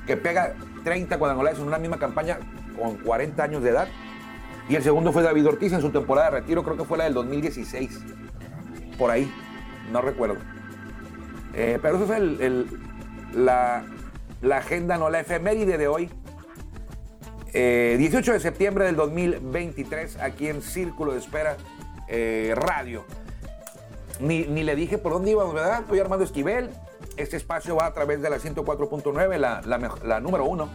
que 0.06 0.16
pega 0.16 0.54
30 0.84 1.18
cuadrangulares 1.18 1.58
en 1.58 1.66
una 1.66 1.78
misma 1.78 1.98
campaña 1.98 2.38
con 2.78 2.96
40 2.96 3.42
años 3.42 3.62
de 3.62 3.70
edad. 3.70 3.88
Y 4.68 4.76
el 4.76 4.82
segundo 4.82 5.12
fue 5.12 5.22
David 5.22 5.48
Ortiz 5.48 5.72
en 5.72 5.80
su 5.80 5.90
temporada 5.90 6.30
de 6.30 6.40
retiro, 6.40 6.62
creo 6.62 6.76
que 6.76 6.84
fue 6.84 6.98
la 6.98 7.04
del 7.04 7.14
2016. 7.14 8.00
Por 8.96 9.10
ahí, 9.10 9.32
no 9.90 10.00
recuerdo. 10.00 10.36
Eh, 11.54 11.78
pero 11.82 11.96
eso 11.96 12.14
es 12.14 12.66
la, 13.34 13.84
agenda, 14.52 14.96
no 14.96 15.10
la 15.10 15.20
efeméride 15.20 15.76
de 15.76 15.88
hoy. 15.88 16.10
18 17.52 18.30
eh, 18.30 18.34
de 18.34 18.40
septiembre 18.40 18.84
del 18.84 18.96
2023, 18.96 20.18
aquí 20.18 20.48
en 20.48 20.62
Círculo 20.62 21.12
de 21.12 21.18
Espera 21.18 21.56
eh, 22.08 22.54
Radio. 22.56 23.04
Ni, 24.20 24.44
le 24.44 24.76
dije 24.76 24.98
por 24.98 25.12
dónde 25.12 25.30
íbamos, 25.30 25.54
¿verdad? 25.54 25.82
Soy 25.88 25.98
Armando 25.98 26.24
Esquivel. 26.24 26.70
Este 27.16 27.36
espacio 27.36 27.74
va 27.74 27.86
a 27.86 27.94
través 27.94 28.22
de 28.22 28.30
la 28.30 28.38
104.9, 28.38 29.36
la, 29.38 29.62
la 30.04 30.20
número 30.20 30.44
uno 30.44 30.68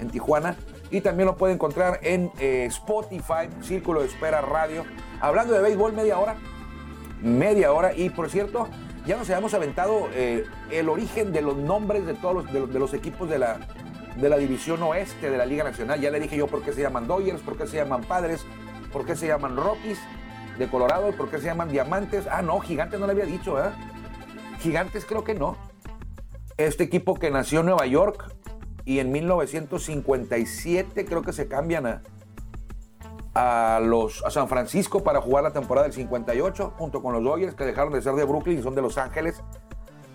en 0.00 0.08
Tijuana 0.08 0.56
y 0.90 1.00
también 1.00 1.26
lo 1.26 1.36
puede 1.36 1.54
encontrar 1.54 2.00
en 2.02 2.30
eh, 2.38 2.64
Spotify, 2.66 3.48
Círculo 3.60 4.00
de 4.00 4.06
Espera 4.06 4.40
Radio. 4.40 4.84
Hablando 5.20 5.52
de 5.54 5.60
béisbol, 5.60 5.92
media 5.92 6.18
hora. 6.18 6.36
Media 7.20 7.72
hora. 7.72 7.94
Y 7.94 8.10
por 8.10 8.30
cierto, 8.30 8.68
ya 9.06 9.16
nos 9.16 9.28
habíamos 9.28 9.54
aventado 9.54 10.08
el 10.70 10.88
origen 10.88 11.32
de 11.32 11.42
los 11.42 11.56
nombres 11.56 12.06
de 12.06 12.14
todos 12.14 12.50
de, 12.52 12.78
los 12.78 12.94
equipos 12.94 13.28
de 13.28 13.38
la, 13.38 13.58
de 14.16 14.28
la 14.28 14.36
División 14.36 14.82
Oeste 14.82 15.30
de 15.30 15.36
la 15.36 15.46
Liga 15.46 15.64
Nacional. 15.64 16.00
Ya 16.00 16.10
le 16.10 16.20
dije 16.20 16.36
yo 16.36 16.46
por 16.46 16.62
qué 16.62 16.72
se 16.72 16.82
llaman 16.82 17.06
Dodgers, 17.06 17.40
por 17.40 17.56
qué 17.56 17.66
se 17.66 17.76
llaman 17.76 18.02
Padres, 18.02 18.44
por 18.92 19.04
qué 19.06 19.16
se 19.16 19.26
llaman 19.26 19.56
Rockies 19.56 19.98
de 20.58 20.68
Colorado, 20.68 21.12
por 21.12 21.30
qué 21.30 21.38
se 21.38 21.46
llaman 21.46 21.68
Diamantes. 21.68 22.26
Ah, 22.30 22.42
no, 22.42 22.60
Gigantes 22.60 23.00
no 23.00 23.06
le 23.06 23.12
había 23.12 23.26
dicho, 23.26 23.58
¿eh? 23.62 23.70
Gigantes 24.60 25.04
creo 25.04 25.24
que 25.24 25.34
no. 25.34 25.56
Este 26.56 26.84
equipo 26.84 27.14
que 27.14 27.30
nació 27.30 27.60
en 27.60 27.66
Nueva 27.66 27.86
York, 27.86 28.32
y 28.84 28.98
en 28.98 29.12
1957 29.12 31.04
creo 31.04 31.22
que 31.22 31.32
se 31.32 31.48
cambian 31.48 32.02
a, 33.34 33.80
los, 33.80 34.24
a 34.24 34.30
San 34.30 34.48
Francisco 34.48 35.02
para 35.02 35.20
jugar 35.20 35.44
la 35.44 35.52
temporada 35.52 35.86
del 35.86 35.94
58 35.94 36.74
junto 36.76 37.02
con 37.02 37.12
los 37.12 37.22
Dodgers 37.22 37.54
que 37.54 37.64
dejaron 37.64 37.92
de 37.92 38.02
ser 38.02 38.14
de 38.14 38.24
Brooklyn 38.24 38.58
y 38.58 38.62
son 38.62 38.74
de 38.74 38.82
Los 38.82 38.98
Ángeles 38.98 39.42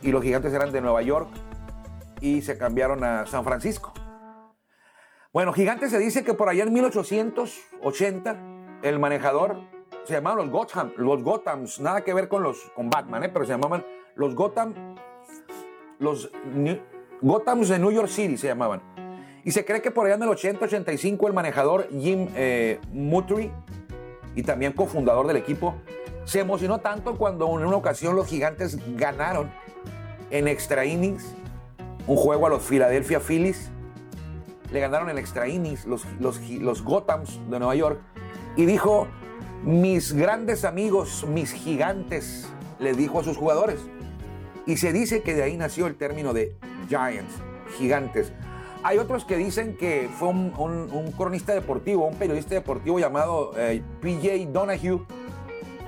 y 0.01 0.11
los 0.11 0.21
gigantes 0.21 0.53
eran 0.53 0.71
de 0.71 0.81
Nueva 0.81 1.01
York 1.01 1.29
y 2.21 2.41
se 2.41 2.57
cambiaron 2.57 3.03
a 3.03 3.25
San 3.25 3.43
Francisco. 3.43 3.93
Bueno, 5.33 5.53
gigantes 5.53 5.91
se 5.91 5.99
dice 5.99 6.23
que 6.23 6.33
por 6.33 6.49
allá 6.49 6.63
en 6.63 6.73
1880 6.73 8.37
el 8.81 8.99
manejador 8.99 9.57
se 10.05 10.13
llamaban 10.13 10.37
los 10.39 10.49
Gotham, 10.49 10.93
los 10.97 11.21
Gothams, 11.21 11.79
nada 11.79 12.01
que 12.01 12.13
ver 12.13 12.27
con 12.27 12.41
los 12.43 12.59
con 12.75 12.89
Batman, 12.89 13.23
¿eh? 13.23 13.29
pero 13.29 13.45
se 13.45 13.51
llamaban 13.51 13.85
los 14.15 14.35
Gotham, 14.35 14.95
los 15.99 16.31
Gothams 17.21 17.69
de 17.69 17.79
New 17.79 17.91
York 17.91 18.07
City 18.07 18.37
se 18.37 18.47
llamaban. 18.47 18.81
Y 19.43 19.51
se 19.51 19.63
cree 19.63 19.81
que 19.81 19.91
por 19.91 20.05
allá 20.05 20.15
en 20.15 20.23
el 20.23 20.29
80-85 20.29 21.27
el 21.27 21.33
manejador 21.33 21.87
Jim 21.89 22.29
eh, 22.35 22.79
y 24.35 24.43
también 24.43 24.73
cofundador 24.73 25.27
del 25.27 25.37
equipo, 25.37 25.75
se 26.25 26.39
emocionó 26.39 26.79
tanto 26.79 27.15
cuando 27.15 27.45
en 27.57 27.65
una 27.65 27.77
ocasión 27.77 28.15
los 28.15 28.27
gigantes 28.27 28.77
ganaron 28.97 29.51
en 30.29 30.47
extra 30.47 30.85
innings 30.85 31.33
un 32.07 32.15
juego 32.15 32.47
a 32.47 32.49
los 32.49 32.63
Philadelphia 32.63 33.19
Phillies. 33.19 33.69
Le 34.71 34.79
ganaron 34.79 35.09
en 35.09 35.17
extra 35.17 35.47
innings 35.47 35.85
los, 35.85 36.05
los, 36.19 36.41
los 36.49 36.81
Gothams 36.81 37.39
de 37.49 37.59
Nueva 37.59 37.75
York. 37.75 37.99
Y 38.55 38.65
dijo, 38.65 39.07
mis 39.63 40.13
grandes 40.13 40.65
amigos, 40.65 41.25
mis 41.27 41.51
gigantes, 41.51 42.49
le 42.79 42.93
dijo 42.93 43.19
a 43.19 43.23
sus 43.23 43.37
jugadores. 43.37 43.79
Y 44.65 44.77
se 44.77 44.91
dice 44.91 45.21
que 45.21 45.33
de 45.33 45.43
ahí 45.43 45.57
nació 45.57 45.87
el 45.87 45.95
término 45.95 46.33
de 46.33 46.55
Giants, 46.89 47.33
gigantes. 47.77 48.33
Hay 48.83 48.97
otros 48.97 49.25
que 49.25 49.37
dicen 49.37 49.75
que 49.77 50.09
fue 50.17 50.29
un, 50.29 51.13
cronista 51.17 51.53
deportivo, 51.53 52.05
un 52.05 52.15
periodista 52.15 52.55
deportivo 52.55 52.99
llamado 52.99 53.53
eh, 53.57 53.81
PJ 54.01 54.51
Donahue, 54.51 55.05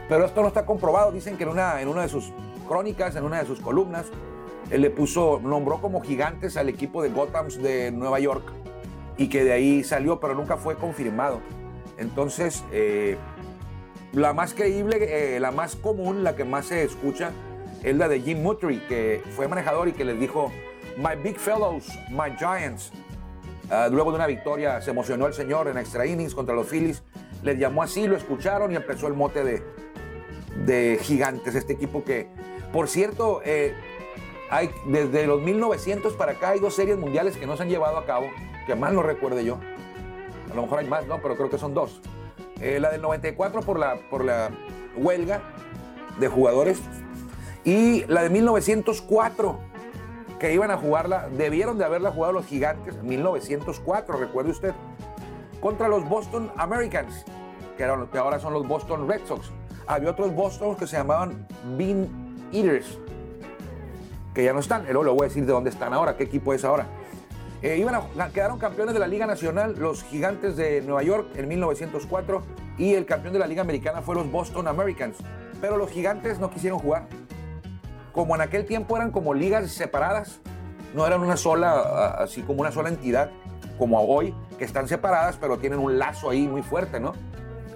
pero 0.07 0.25
esto 0.25 0.41
no 0.41 0.47
está 0.47 0.65
comprobado. 0.65 1.11
Dicen 1.11 1.37
que 1.37 1.43
en 1.43 1.49
una, 1.49 1.81
en 1.81 1.87
una 1.87 2.01
de 2.01 2.09
sus 2.09 2.31
crónicas, 2.67 3.15
en 3.15 3.23
una 3.23 3.39
de 3.39 3.45
sus 3.45 3.59
columnas, 3.59 4.07
le 4.77 4.89
puso, 4.89 5.39
nombró 5.43 5.81
como 5.81 6.01
gigantes 6.01 6.57
al 6.57 6.69
equipo 6.69 7.01
de 7.01 7.09
Gothams 7.09 7.61
de 7.61 7.91
Nueva 7.91 8.19
York 8.19 8.43
y 9.17 9.27
que 9.27 9.43
de 9.43 9.51
ahí 9.51 9.83
salió, 9.83 10.19
pero 10.19 10.35
nunca 10.35 10.57
fue 10.57 10.75
confirmado. 10.75 11.41
Entonces, 11.97 12.63
eh, 12.71 13.17
la 14.13 14.33
más 14.33 14.53
creíble, 14.53 15.35
eh, 15.35 15.39
la 15.39 15.51
más 15.51 15.75
común, 15.75 16.23
la 16.23 16.35
que 16.35 16.45
más 16.45 16.67
se 16.67 16.83
escucha, 16.83 17.31
es 17.83 17.95
la 17.95 18.07
de 18.07 18.21
Jim 18.21 18.41
Mutry, 18.41 18.79
que 18.87 19.21
fue 19.35 19.47
manejador 19.47 19.87
y 19.87 19.91
que 19.93 20.05
les 20.05 20.19
dijo, 20.19 20.51
My 20.97 21.21
Big 21.21 21.37
Fellows, 21.37 21.87
My 22.09 22.35
Giants. 22.37 22.91
Ah, 23.69 23.87
luego 23.91 24.11
de 24.11 24.15
una 24.15 24.27
victoria 24.27 24.81
se 24.81 24.91
emocionó 24.91 25.27
el 25.27 25.33
señor 25.33 25.67
en 25.67 25.77
extra 25.77 26.05
innings 26.05 26.33
contra 26.33 26.55
los 26.55 26.67
Phillies. 26.67 27.03
Les 27.43 27.57
llamó 27.57 27.83
así, 27.83 28.07
lo 28.07 28.17
escucharon 28.17 28.71
y 28.71 28.75
empezó 28.75 29.07
el 29.07 29.13
mote 29.13 29.43
de, 29.43 29.63
de 30.65 30.99
gigantes. 31.01 31.55
Este 31.55 31.73
equipo 31.73 32.03
que, 32.03 32.27
por 32.73 32.87
cierto, 32.87 33.41
eh, 33.45 33.73
desde 34.85 35.27
los 35.27 35.41
1900 35.41 36.13
para 36.13 36.33
acá 36.33 36.49
hay 36.49 36.59
dos 36.59 36.75
series 36.75 36.97
mundiales 36.97 37.37
que 37.37 37.45
no 37.45 37.55
se 37.55 37.63
han 37.63 37.69
llevado 37.69 37.97
a 37.97 38.05
cabo, 38.05 38.29
que 38.65 38.75
mal 38.75 38.95
no 38.95 39.03
recuerde 39.03 39.45
yo. 39.45 39.59
A 40.51 40.55
lo 40.55 40.63
mejor 40.63 40.79
hay 40.79 40.87
más, 40.87 41.05
¿no? 41.05 41.21
Pero 41.21 41.35
creo 41.35 41.49
que 41.49 41.57
son 41.57 41.73
dos. 41.73 42.01
Eh, 42.59 42.79
la 42.79 42.89
del 42.89 43.01
94 43.01 43.61
por 43.61 43.79
la, 43.79 43.95
por 44.09 44.25
la 44.25 44.49
huelga 44.97 45.41
de 46.19 46.27
jugadores 46.27 46.81
y 47.63 48.05
la 48.05 48.23
de 48.23 48.29
1904 48.29 49.69
que 50.39 50.53
iban 50.53 50.71
a 50.71 50.77
jugarla, 50.77 51.27
debieron 51.29 51.77
de 51.77 51.85
haberla 51.85 52.11
jugado 52.11 52.33
los 52.33 52.45
gigantes 52.45 52.95
en 52.95 53.07
1904, 53.07 54.17
recuerde 54.17 54.51
usted, 54.51 54.73
contra 55.59 55.89
los 55.89 56.07
Boston 56.07 56.49
Americans, 56.55 57.25
que, 57.77 57.83
eran, 57.83 58.07
que 58.07 58.17
ahora 58.17 58.39
son 58.39 58.53
los 58.53 58.65
Boston 58.65 59.07
Red 59.07 59.25
Sox. 59.25 59.51
Había 59.85 60.11
otros 60.11 60.33
Boston 60.33 60.75
que 60.75 60.87
se 60.87 60.95
llamaban 60.95 61.45
Bean 61.77 62.07
Eaters, 62.53 62.97
que 64.33 64.43
ya 64.43 64.53
no 64.53 64.59
están. 64.59 64.83
Luego 64.85 65.03
le 65.03 65.11
voy 65.11 65.25
a 65.25 65.27
decir 65.27 65.45
de 65.45 65.51
dónde 65.51 65.69
están 65.69 65.93
ahora, 65.93 66.17
qué 66.17 66.23
equipo 66.23 66.53
es 66.53 66.63
ahora. 66.63 66.87
Eh, 67.61 67.77
iban 67.77 67.95
a, 67.95 68.29
quedaron 68.29 68.57
campeones 68.57 68.93
de 68.93 68.99
la 68.99 69.07
Liga 69.07 69.25
Nacional 69.25 69.75
los 69.77 70.03
Gigantes 70.03 70.55
de 70.55 70.81
Nueva 70.81 71.03
York 71.03 71.27
en 71.35 71.47
1904 71.47 72.41
y 72.77 72.93
el 72.93 73.05
campeón 73.05 73.33
de 73.33 73.39
la 73.39 73.47
Liga 73.47 73.61
Americana 73.61 74.01
fue 74.01 74.15
los 74.15 74.31
Boston 74.31 74.67
Americans. 74.67 75.17
Pero 75.59 75.75
los 75.75 75.89
Gigantes 75.89 76.39
no 76.39 76.49
quisieron 76.49 76.79
jugar 76.79 77.07
como 78.11 78.35
en 78.35 78.41
aquel 78.41 78.65
tiempo 78.65 78.97
eran 78.97 79.11
como 79.11 79.33
ligas 79.33 79.71
separadas, 79.71 80.39
no 80.93 81.05
eran 81.05 81.21
una 81.21 81.37
sola, 81.37 82.15
así 82.15 82.41
como 82.41 82.61
una 82.61 82.71
sola 82.71 82.89
entidad, 82.89 83.31
como 83.77 84.01
hoy, 84.01 84.35
que 84.57 84.65
están 84.65 84.87
separadas, 84.87 85.37
pero 85.39 85.57
tienen 85.57 85.79
un 85.79 85.97
lazo 85.97 86.29
ahí 86.29 86.47
muy 86.47 86.61
fuerte, 86.61 86.99
¿no? 86.99 87.13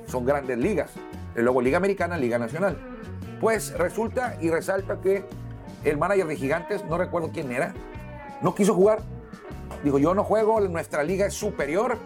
Son 0.07 0.25
grandes 0.25 0.57
ligas. 0.57 0.91
Luego 1.35 1.61
Liga 1.61 1.77
Americana, 1.77 2.17
Liga 2.17 2.37
Nacional. 2.37 2.77
Pues 3.39 3.73
resulta 3.77 4.37
y 4.41 4.49
resalta 4.49 4.99
que 4.99 5.25
el 5.83 5.97
manager 5.97 6.27
de 6.27 6.35
Gigantes, 6.35 6.85
no 6.85 6.97
recuerdo 6.97 7.31
quién 7.31 7.51
era, 7.51 7.73
no 8.41 8.55
quiso 8.55 8.73
jugar. 8.73 8.99
Dijo, 9.83 9.99
yo 9.99 10.13
no 10.13 10.23
juego, 10.23 10.59
nuestra 10.61 11.03
liga 11.03 11.25
es 11.25 11.33
superior, 11.33 11.97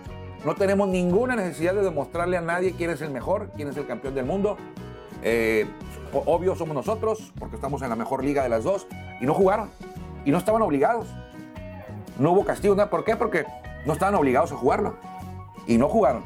no 0.46 0.56
tenemos 0.56 0.88
ninguna 0.88 1.36
necesidad 1.36 1.74
de 1.74 1.84
demostrarle 1.84 2.38
a 2.38 2.42
nadie 2.42 2.74
quién 2.74 2.90
es 2.90 3.02
el 3.02 3.12
mejor, 3.12 3.52
quién 3.56 3.68
es 3.68 3.78
el 3.78 3.86
campeón 3.86 4.16
del 4.16 4.26
mundo. 4.26 4.58
Eh, 5.24 5.66
obvio 6.14 6.56
somos 6.56 6.76
nosotros, 6.76 7.34
porque 7.40 7.56
estamos 7.56 7.82
en 7.82 7.90
la 7.90 7.96
mejor 7.96 8.24
liga 8.24 8.44
de 8.44 8.50
las 8.50 8.64
dos, 8.64 8.88
y 9.20 9.26
no 9.26 9.34
jugaron. 9.34 9.70
Y 10.26 10.32
no 10.32 10.38
estaban 10.38 10.62
obligados. 10.62 11.08
No 12.20 12.32
hubo 12.32 12.46
castigo, 12.46 12.76
nada. 12.76 12.90
¿Por 12.90 13.04
qué? 13.04 13.16
Porque 13.16 13.46
no 13.86 13.94
estaban 13.94 14.16
obligados 14.16 14.52
a 14.52 14.56
jugarlo. 14.56 14.96
Y 15.68 15.78
no 15.78 15.88
jugaron. 15.88 16.24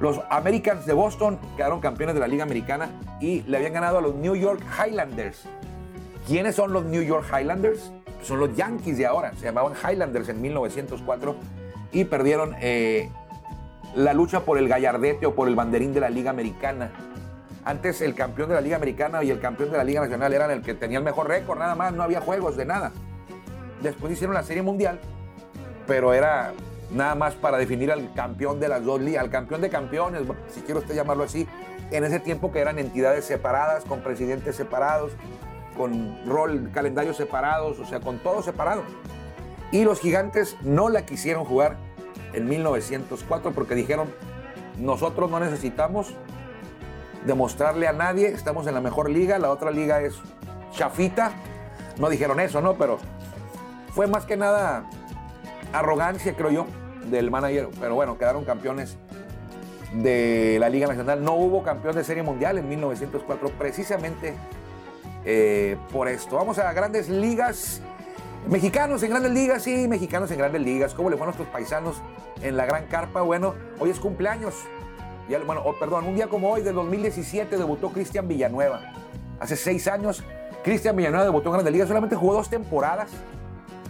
Los 0.00 0.20
Americans 0.30 0.86
de 0.86 0.92
Boston 0.92 1.38
quedaron 1.56 1.80
campeones 1.80 2.14
de 2.14 2.20
la 2.20 2.26
Liga 2.26 2.42
Americana 2.42 2.90
y 3.20 3.42
le 3.42 3.56
habían 3.56 3.72
ganado 3.72 3.98
a 3.98 4.00
los 4.00 4.14
New 4.14 4.34
York 4.34 4.60
Highlanders. 4.78 5.46
¿Quiénes 6.26 6.54
son 6.54 6.72
los 6.72 6.84
New 6.84 7.02
York 7.02 7.26
Highlanders? 7.30 7.92
Son 8.22 8.40
los 8.40 8.54
Yankees 8.56 8.98
de 8.98 9.06
ahora. 9.06 9.34
Se 9.36 9.44
llamaban 9.44 9.74
Highlanders 9.74 10.28
en 10.28 10.40
1904 10.40 11.36
y 11.92 12.04
perdieron 12.04 12.54
eh, 12.60 13.10
la 13.94 14.14
lucha 14.14 14.40
por 14.40 14.58
el 14.58 14.68
gallardete 14.68 15.26
o 15.26 15.34
por 15.34 15.48
el 15.48 15.54
banderín 15.54 15.92
de 15.92 16.00
la 16.00 16.10
Liga 16.10 16.30
Americana 16.30 16.90
antes 17.64 18.02
el 18.02 18.14
campeón 18.14 18.50
de 18.50 18.54
la 18.54 18.60
Liga 18.60 18.76
Americana 18.76 19.24
y 19.24 19.30
el 19.30 19.40
campeón 19.40 19.70
de 19.70 19.78
la 19.78 19.84
Liga 19.84 20.02
Nacional 20.02 20.32
eran 20.32 20.50
el 20.50 20.62
que 20.62 20.74
tenía 20.74 20.98
el 20.98 21.04
mejor 21.04 21.28
récord, 21.28 21.58
nada 21.58 21.74
más, 21.74 21.92
no 21.92 22.02
había 22.02 22.20
juegos 22.20 22.56
de 22.56 22.66
nada. 22.66 22.92
Después 23.82 24.12
hicieron 24.12 24.34
la 24.34 24.42
Serie 24.42 24.62
Mundial, 24.62 25.00
pero 25.86 26.12
era 26.12 26.52
nada 26.90 27.14
más 27.14 27.34
para 27.34 27.56
definir 27.56 27.90
al 27.90 28.12
campeón 28.12 28.60
de 28.60 28.68
las 28.68 28.84
dos 28.84 29.00
ligas, 29.00 29.24
al 29.24 29.30
campeón 29.30 29.62
de 29.62 29.70
campeones, 29.70 30.22
si 30.48 30.60
quiero 30.60 30.80
usted 30.80 30.94
llamarlo 30.94 31.24
así, 31.24 31.48
en 31.90 32.04
ese 32.04 32.20
tiempo 32.20 32.52
que 32.52 32.60
eran 32.60 32.78
entidades 32.78 33.24
separadas, 33.24 33.84
con 33.84 34.00
presidentes 34.00 34.56
separados, 34.56 35.12
con 35.76 36.24
rol, 36.26 36.70
calendarios 36.72 37.16
separados, 37.16 37.78
o 37.78 37.84
sea, 37.84 38.00
con 38.00 38.18
todo 38.18 38.42
separado. 38.42 38.82
Y 39.72 39.84
los 39.84 40.00
gigantes 40.00 40.56
no 40.62 40.88
la 40.88 41.04
quisieron 41.04 41.44
jugar 41.44 41.76
en 42.32 42.48
1904 42.48 43.52
porque 43.52 43.74
dijeron, 43.74 44.08
nosotros 44.78 45.30
no 45.30 45.40
necesitamos 45.40 46.14
demostrarle 47.26 47.88
a 47.88 47.92
nadie, 47.92 48.28
estamos 48.28 48.66
en 48.66 48.74
la 48.74 48.80
mejor 48.80 49.10
liga, 49.10 49.38
la 49.38 49.50
otra 49.50 49.70
liga 49.70 50.00
es 50.00 50.14
chafita. 50.72 51.32
No 51.98 52.08
dijeron 52.08 52.40
eso, 52.40 52.60
¿no? 52.60 52.74
Pero 52.74 52.98
fue 53.94 54.06
más 54.06 54.24
que 54.24 54.36
nada 54.36 54.84
arrogancia, 55.72 56.34
creo 56.34 56.50
yo, 56.50 56.66
del 57.10 57.30
manager. 57.30 57.68
Pero 57.80 57.94
bueno, 57.94 58.18
quedaron 58.18 58.44
campeones 58.44 58.96
de 59.92 60.56
la 60.60 60.68
Liga 60.68 60.86
Nacional. 60.86 61.22
No 61.24 61.34
hubo 61.34 61.62
campeón 61.62 61.94
de 61.94 62.04
Serie 62.04 62.22
Mundial 62.22 62.58
en 62.58 62.68
1904, 62.68 63.50
precisamente 63.50 64.34
eh, 65.24 65.76
por 65.92 66.08
esto. 66.08 66.36
Vamos 66.36 66.58
a 66.58 66.72
grandes 66.72 67.08
ligas. 67.08 67.80
Mexicanos 68.48 69.02
en 69.02 69.10
grandes 69.10 69.32
ligas, 69.32 69.62
sí, 69.62 69.88
mexicanos 69.88 70.30
en 70.30 70.38
grandes 70.38 70.60
ligas. 70.60 70.92
¿Cómo 70.92 71.08
le 71.08 71.16
fueron 71.16 71.34
a 71.34 71.36
nuestros 71.36 71.48
paisanos 71.48 71.96
en 72.42 72.56
la 72.56 72.66
gran 72.66 72.86
carpa? 72.86 73.22
Bueno, 73.22 73.54
hoy 73.80 73.88
es 73.88 73.98
cumpleaños 73.98 74.54
bueno, 75.46 75.62
oh, 75.64 75.74
perdón, 75.78 76.06
un 76.06 76.14
día 76.14 76.28
como 76.28 76.50
hoy, 76.50 76.62
de 76.62 76.72
2017, 76.72 77.56
debutó 77.56 77.90
Cristian 77.90 78.28
Villanueva. 78.28 78.80
Hace 79.40 79.56
seis 79.56 79.88
años, 79.88 80.22
Cristian 80.62 80.96
Villanueva 80.96 81.24
debutó 81.24 81.48
en 81.48 81.54
Grandes 81.54 81.72
Ligas, 81.72 81.88
solamente 81.88 82.16
jugó 82.16 82.34
dos 82.34 82.50
temporadas, 82.50 83.10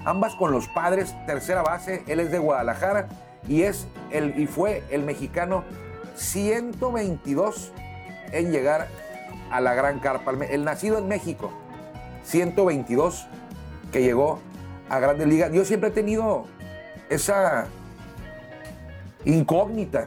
ambas 0.04 0.34
con 0.36 0.52
los 0.52 0.68
padres, 0.68 1.14
tercera 1.26 1.62
base, 1.62 2.02
él 2.06 2.20
es 2.20 2.30
de 2.30 2.38
Guadalajara 2.38 3.08
y, 3.48 3.62
es 3.62 3.86
el, 4.10 4.38
y 4.38 4.46
fue 4.46 4.82
el 4.90 5.02
mexicano 5.02 5.64
122 6.14 7.72
en 8.32 8.52
llegar 8.52 8.88
a 9.50 9.60
la 9.60 9.74
Gran 9.74 10.00
Carpa, 10.00 10.32
el 10.32 10.64
nacido 10.64 10.98
en 10.98 11.08
México, 11.08 11.50
122 12.24 13.26
que 13.92 14.02
llegó 14.02 14.40
a 14.88 14.98
Grandes 14.98 15.28
Ligas. 15.28 15.52
Yo 15.52 15.64
siempre 15.64 15.90
he 15.90 15.92
tenido 15.92 16.46
esa 17.08 17.66
incógnita 19.24 20.06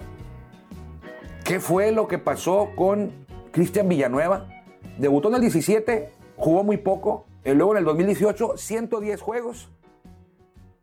¿Qué 1.48 1.62
fue 1.62 1.94
lo 1.94 2.10
que 2.10 2.18
pasó 2.18 2.72
con 2.76 3.26
Cristian 3.54 3.88
Villanueva? 3.88 4.50
Debutó 4.98 5.30
en 5.30 5.36
el 5.36 5.42
17, 5.42 6.12
jugó 6.36 6.66
muy 6.66 6.76
poco. 6.76 7.26
Y 7.46 7.52
luego 7.52 7.72
en 7.72 7.78
el 7.78 7.86
2018, 7.86 8.58
110 8.58 9.22
juegos. 9.22 9.70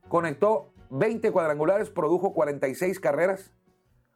Conectó 0.08 0.72
20 0.88 1.30
cuadrangulares, 1.32 1.90
produjo 1.90 2.32
46 2.32 2.98
carreras, 2.98 3.52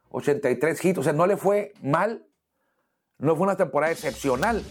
83 0.09 0.83
hits. 0.83 0.97
O 0.97 1.03
sea, 1.03 1.13
no 1.13 1.27
le 1.27 1.37
fue 1.37 1.73
mal. 1.83 2.25
No 3.21 3.35
fue 3.35 3.43
una 3.43 3.57
temporada 3.57 3.91
excepcional, 3.91 4.63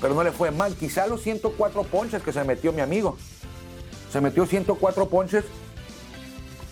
pero 0.00 0.14
no 0.14 0.24
le 0.24 0.32
fue 0.32 0.50
mal. 0.50 0.74
Quizá 0.74 1.06
los 1.06 1.20
104 1.20 1.82
ponches 1.82 2.22
que 2.22 2.32
se 2.32 2.42
metió 2.42 2.72
mi 2.72 2.80
amigo. 2.80 3.18
Se 4.10 4.22
metió 4.22 4.46
104 4.46 5.10
ponches 5.10 5.44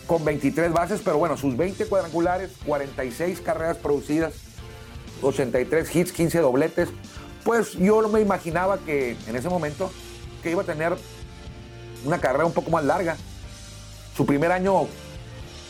con 0.06 0.24
23 0.24 0.72
bases, 0.72 1.02
pero 1.04 1.18
bueno, 1.18 1.36
sus 1.36 1.54
20 1.54 1.84
cuadrangulares, 1.84 2.52
46 2.64 3.42
carreras 3.42 3.76
producidas, 3.76 4.32
83 5.20 5.94
hits, 5.94 6.12
15 6.12 6.38
dobletes, 6.38 6.88
pues 7.44 7.72
yo 7.72 8.08
me 8.08 8.22
imaginaba 8.22 8.78
que 8.78 9.14
en 9.26 9.36
ese 9.36 9.50
momento 9.50 9.92
que 10.42 10.50
iba 10.50 10.62
a 10.62 10.66
tener 10.66 10.96
una 12.06 12.22
carrera 12.22 12.46
un 12.46 12.54
poco 12.54 12.70
más 12.70 12.84
larga. 12.86 13.18
Su 14.16 14.24
primer 14.24 14.50
año 14.50 14.86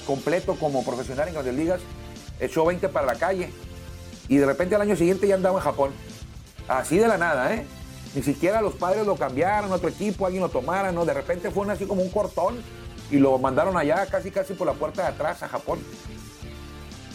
completo 0.07 0.55
como 0.55 0.85
profesional 0.85 1.27
en 1.27 1.35
grandes 1.35 1.55
ligas, 1.57 1.81
echó 2.39 2.65
20 2.65 2.89
para 2.91 3.07
la 3.07 3.17
calle 3.17 3.51
y 4.29 4.37
de 4.37 4.47
repente 4.47 4.75
al 4.75 4.83
año 4.83 4.97
siguiente 4.97 5.27
ya 5.27 5.35
andaba 5.35 5.59
en 5.59 5.65
Japón. 5.65 5.93
Así 6.69 6.99
de 6.99 7.09
la 7.09 7.19
nada, 7.19 7.55
¿eh? 7.55 7.67
Ni 8.15 8.23
siquiera 8.23 8.61
los 8.61 8.75
padres 8.75 9.07
lo 9.07 9.17
cambiaron, 9.17 9.73
otro 9.73 9.89
equipo, 9.89 10.27
alguien 10.27 10.43
lo 10.43 10.49
tomara, 10.49 10.93
¿no? 10.93 11.05
De 11.05 11.15
repente 11.15 11.51
fue 11.51 11.71
así 11.73 11.87
como 11.87 12.03
un 12.03 12.11
cortón 12.11 12.63
y 13.11 13.17
lo 13.19 13.39
mandaron 13.39 13.77
allá 13.77 14.07
casi 14.07 14.31
casi 14.31 14.55
por 14.55 14.67
la 14.67 14.75
puerta 14.75 15.03
de 15.03 15.09
atrás 15.09 15.43
a 15.43 15.49
Japón. 15.49 15.79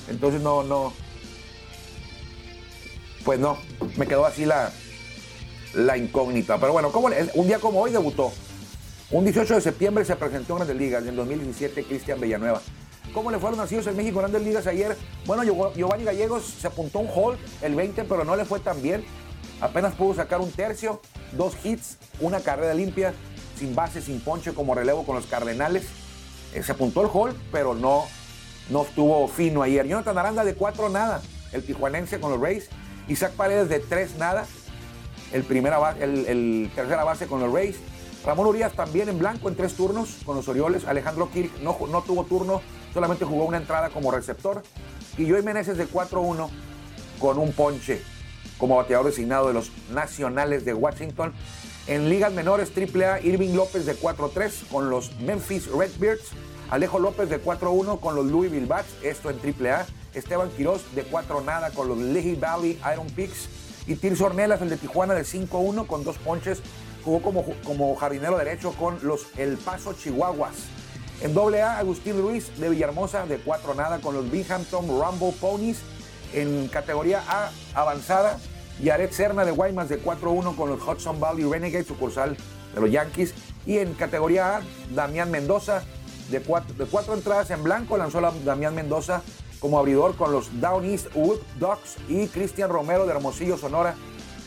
Entonces 0.09 0.41
no, 0.41 0.63
no, 0.63 0.93
pues 3.27 3.39
no, 3.39 3.57
me 3.97 4.07
quedó 4.07 4.25
así 4.25 4.45
la, 4.45 4.71
la 5.73 5.97
incógnita. 5.97 6.57
Pero 6.59 6.73
bueno, 6.73 6.91
¿cómo, 6.91 7.09
un 7.33 7.47
día 7.47 7.59
como 7.59 7.81
hoy 7.81 7.91
debutó. 7.91 8.31
Un 9.09 9.23
18 9.23 9.55
de 9.55 9.61
septiembre 9.61 10.05
se 10.05 10.15
presentó 10.15 10.53
en 10.53 10.59
Grandes 10.59 10.77
Ligas, 10.77 11.05
en 11.05 11.15
2017 11.15 11.83
Cristian 11.83 12.19
Villanueva. 12.19 12.61
¿Cómo 13.17 13.31
le 13.31 13.39
fueron 13.39 13.57
nacidos 13.57 13.87
en 13.87 13.97
México 13.97 14.19
Grandes 14.19 14.43
Ligas 14.43 14.67
ayer? 14.67 14.95
Bueno, 15.25 15.41
Giovanni 15.43 16.03
Gallegos 16.03 16.43
se 16.61 16.67
apuntó 16.67 16.99
un 16.99 17.09
hold 17.11 17.39
el 17.63 17.73
20, 17.73 18.03
pero 18.03 18.23
no 18.23 18.35
le 18.35 18.45
fue 18.45 18.59
tan 18.59 18.79
bien. 18.79 19.03
Apenas 19.59 19.95
pudo 19.95 20.13
sacar 20.13 20.39
un 20.39 20.51
tercio, 20.51 21.01
dos 21.31 21.55
hits, 21.63 21.97
una 22.19 22.41
carrera 22.41 22.75
limpia 22.75 23.15
sin 23.57 23.73
base, 23.73 24.03
sin 24.03 24.19
ponche 24.19 24.53
como 24.53 24.75
relevo 24.75 25.03
con 25.03 25.15
los 25.15 25.25
Cardenales. 25.25 25.87
Eh, 26.53 26.61
se 26.61 26.73
apuntó 26.73 27.01
el 27.01 27.09
hall, 27.11 27.35
pero 27.51 27.73
no, 27.73 28.05
no 28.69 28.83
estuvo 28.83 29.27
fino 29.27 29.63
ayer. 29.63 29.87
Jonathan 29.87 30.15
Aranda 30.15 30.43
de 30.45 30.53
cuatro 30.53 30.87
nada, 30.87 31.19
el 31.53 31.63
tijuanense 31.63 32.19
con 32.19 32.29
los 32.29 32.39
Rays. 32.39 32.69
Isaac 33.07 33.31
Paredes 33.31 33.67
de 33.67 33.79
tres 33.79 34.15
nada, 34.19 34.45
el, 35.31 35.43
primera, 35.43 35.95
el, 35.99 36.69
tercera 36.75 37.03
base 37.03 37.25
con 37.25 37.39
los 37.39 37.51
Rays. 37.51 37.77
Ramón 38.23 38.45
Urias 38.45 38.73
también 38.73 39.09
en 39.09 39.17
blanco 39.17 39.49
en 39.49 39.55
tres 39.55 39.73
turnos 39.73 40.17
con 40.23 40.35
los 40.35 40.47
Orioles. 40.47 40.85
Alejandro 40.85 41.31
Kirk 41.31 41.61
no, 41.61 41.75
no 41.89 42.03
tuvo 42.03 42.23
turno, 42.25 42.61
solamente 42.97 43.25
jugó 43.25 43.45
una 43.45 43.57
entrada 43.57 43.89
como 43.89 44.09
receptor. 44.09 44.63
Y 45.19 45.29
Joey 45.29 45.43
Meneses 45.43 45.77
de 45.77 45.87
4-1 45.87 46.49
con 47.19 47.37
un 47.37 47.53
ponche 47.53 48.01
como 48.57 48.77
bateador 48.77 49.05
designado 49.05 49.47
de 49.47 49.53
los 49.53 49.71
Nacionales 49.91 50.65
de 50.65 50.73
Washington. 50.73 51.31
En 51.85 52.09
ligas 52.09 52.33
menores 52.33 52.71
AAA, 52.75 53.21
Irving 53.21 53.53
López 53.53 53.85
de 53.85 53.95
4-3 53.95 54.67
con 54.71 54.89
los 54.89 55.15
Memphis 55.19 55.67
Redbirds. 55.67 56.31
Alejo 56.71 56.97
López 56.97 57.29
de 57.29 57.39
4-1 57.39 57.99
con 57.99 58.15
los 58.15 58.25
Louisville 58.25 58.65
Bats, 58.65 58.89
esto 59.03 59.29
en 59.29 59.37
AAA. 59.37 59.85
Esteban 60.15 60.49
Quiroz 60.49 60.83
de 60.95 61.03
4 61.03 61.41
nada 61.41 61.69
con 61.69 61.87
los 61.87 61.99
Lehigh 61.99 62.35
Valley 62.37 62.79
Iron 62.91 63.05
Picks. 63.11 63.47
Y 63.85 63.95
Tirso 63.95 64.25
Ornelas, 64.25 64.59
el 64.63 64.69
de 64.69 64.77
Tijuana, 64.77 65.13
de 65.13 65.21
5-1 65.21 65.85
con 65.85 66.03
dos 66.03 66.17
ponches. 66.17 66.63
Jugó 67.05 67.21
como, 67.21 67.45
como 67.63 67.95
jardinero 67.95 68.39
derecho 68.39 68.71
con 68.71 68.97
los 69.03 69.27
El 69.37 69.57
Paso 69.57 69.93
Chihuahuas. 69.93 70.76
En 71.21 71.35
AA, 71.35 71.79
Agustín 71.79 72.21
Ruiz 72.21 72.51
de 72.59 72.69
Villahermosa 72.69 73.25
de 73.25 73.37
4 73.37 73.73
nada 73.73 73.99
con 73.99 74.13
los 74.13 74.29
Binghamton 74.29 74.87
Rumble 74.87 75.33
Ponies. 75.39 75.79
En 76.33 76.67
categoría 76.67 77.23
A 77.27 77.49
avanzada, 77.73 78.37
Yaret 78.83 79.11
Serna 79.11 79.43
de 79.43 79.51
Guaymas 79.51 79.89
de 79.89 80.01
4-1 80.01 80.55
con 80.55 80.69
los 80.69 80.85
Hudson 80.85 81.19
Valley 81.19 81.45
Renegades, 81.45 81.87
sucursal 81.87 82.37
de 82.75 82.81
los 82.81 82.91
Yankees. 82.91 83.33
Y 83.65 83.79
en 83.79 83.93
categoría 83.95 84.57
A, 84.57 84.61
Damián 84.93 85.31
Mendoza 85.31 85.83
de 86.29 86.41
cuatro, 86.41 86.75
de 86.75 86.85
cuatro 86.85 87.15
entradas 87.15 87.49
en 87.49 87.63
blanco, 87.63 87.97
lanzó 87.97 88.21
la 88.21 88.31
Damián 88.45 88.75
Mendoza 88.75 89.23
como 89.59 89.79
abridor 89.79 90.15
con 90.15 90.31
los 90.31 90.61
Down 90.61 90.85
East 90.85 91.07
Wood 91.15 91.39
Dogs 91.59 91.95
y 92.07 92.27
Cristian 92.27 92.69
Romero 92.69 93.07
de 93.07 93.13
Hermosillo, 93.13 93.57
Sonora. 93.57 93.95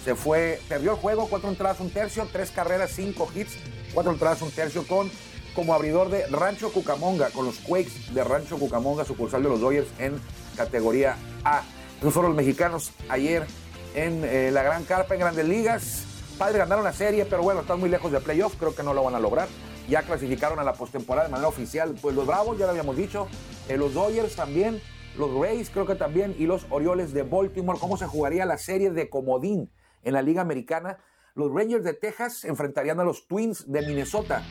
Se 0.05 0.15
fue, 0.15 0.61
perdió 0.69 0.93
el 0.93 0.99
juego, 0.99 1.27
cuatro 1.29 1.49
entradas, 1.49 1.81
un 1.81 1.91
tercio, 1.91 2.29
tres 2.31 2.51
carreras, 2.51 2.93
cinco 2.95 3.29
hits, 3.35 3.57
cuatro 3.93 4.13
entradas, 4.13 4.41
un 4.41 4.51
tercio 4.51 4.87
con 4.87 5.11
como 5.55 5.75
abridor 5.75 6.09
de 6.11 6.27
Rancho 6.27 6.73
Cucamonga, 6.73 7.31
con 7.31 7.47
los 7.47 7.59
Quakes 7.59 8.13
de 8.13 8.25
Rancho 8.25 8.59
Cucamonga, 8.59 9.05
sucursal 9.05 9.43
de 9.43 9.49
los 9.49 9.61
Dodgers 9.61 9.89
en 9.99 10.21
categoría 10.57 11.17
A. 11.45 11.63
Esos 11.99 12.15
fueron 12.15 12.33
los 12.33 12.37
mexicanos 12.37 12.93
ayer 13.09 13.47
en 13.95 14.25
eh, 14.25 14.51
la 14.51 14.63
Gran 14.63 14.85
Carpa 14.85 15.15
en 15.15 15.21
Grandes 15.21 15.47
Ligas. 15.47 16.05
Padres 16.39 16.59
ganaron 16.59 16.85
la 16.85 16.93
serie, 16.93 17.27
pero 17.27 17.43
bueno, 17.43 17.61
están 17.61 17.81
muy 17.81 17.91
lejos 17.91 18.11
de 18.13 18.21
playoff, 18.21 18.55
creo 18.57 18.75
que 18.75 18.83
no 18.83 18.95
lo 18.95 19.05
van 19.05 19.15
a 19.15 19.21
lograr. 19.21 19.49
Ya 19.89 20.03
clasificaron 20.03 20.59
a 20.59 20.65
la 20.65 20.73
postemporada 20.73 21.27
de 21.27 21.33
manera 21.33 21.49
oficial, 21.49 21.95
pues 22.01 22.15
los 22.15 22.27
Bravos, 22.27 22.57
ya 22.57 22.65
lo 22.65 22.71
habíamos 22.71 22.97
dicho, 22.97 23.29
eh, 23.69 23.77
los 23.77 23.93
Dodgers 23.93 24.37
también, 24.37 24.81
los 25.19 25.35
Rays 25.35 25.69
creo 25.71 25.87
que 25.87 25.97
también, 25.97 26.35
y 26.39 26.47
los 26.47 26.67
Orioles 26.71 27.13
de 27.13 27.25
Baltimore. 27.25 27.79
¿Cómo 27.79 27.97
se 27.97 28.07
jugaría 28.07 28.47
la 28.47 28.57
serie 28.57 28.91
de 28.91 29.11
comodín 29.11 29.71
en 30.03 30.15
la 30.15 30.23
Liga 30.23 30.41
Americana? 30.41 30.99
Los 31.35 31.53
Rangers 31.53 31.85
de 31.85 31.95
Texas 31.95 32.45
enfrentarían 32.45 33.01
a 33.01 33.05
los 33.05 33.27
Twins 33.27 33.71
de 33.71 33.83
Minnesota. 33.83 34.43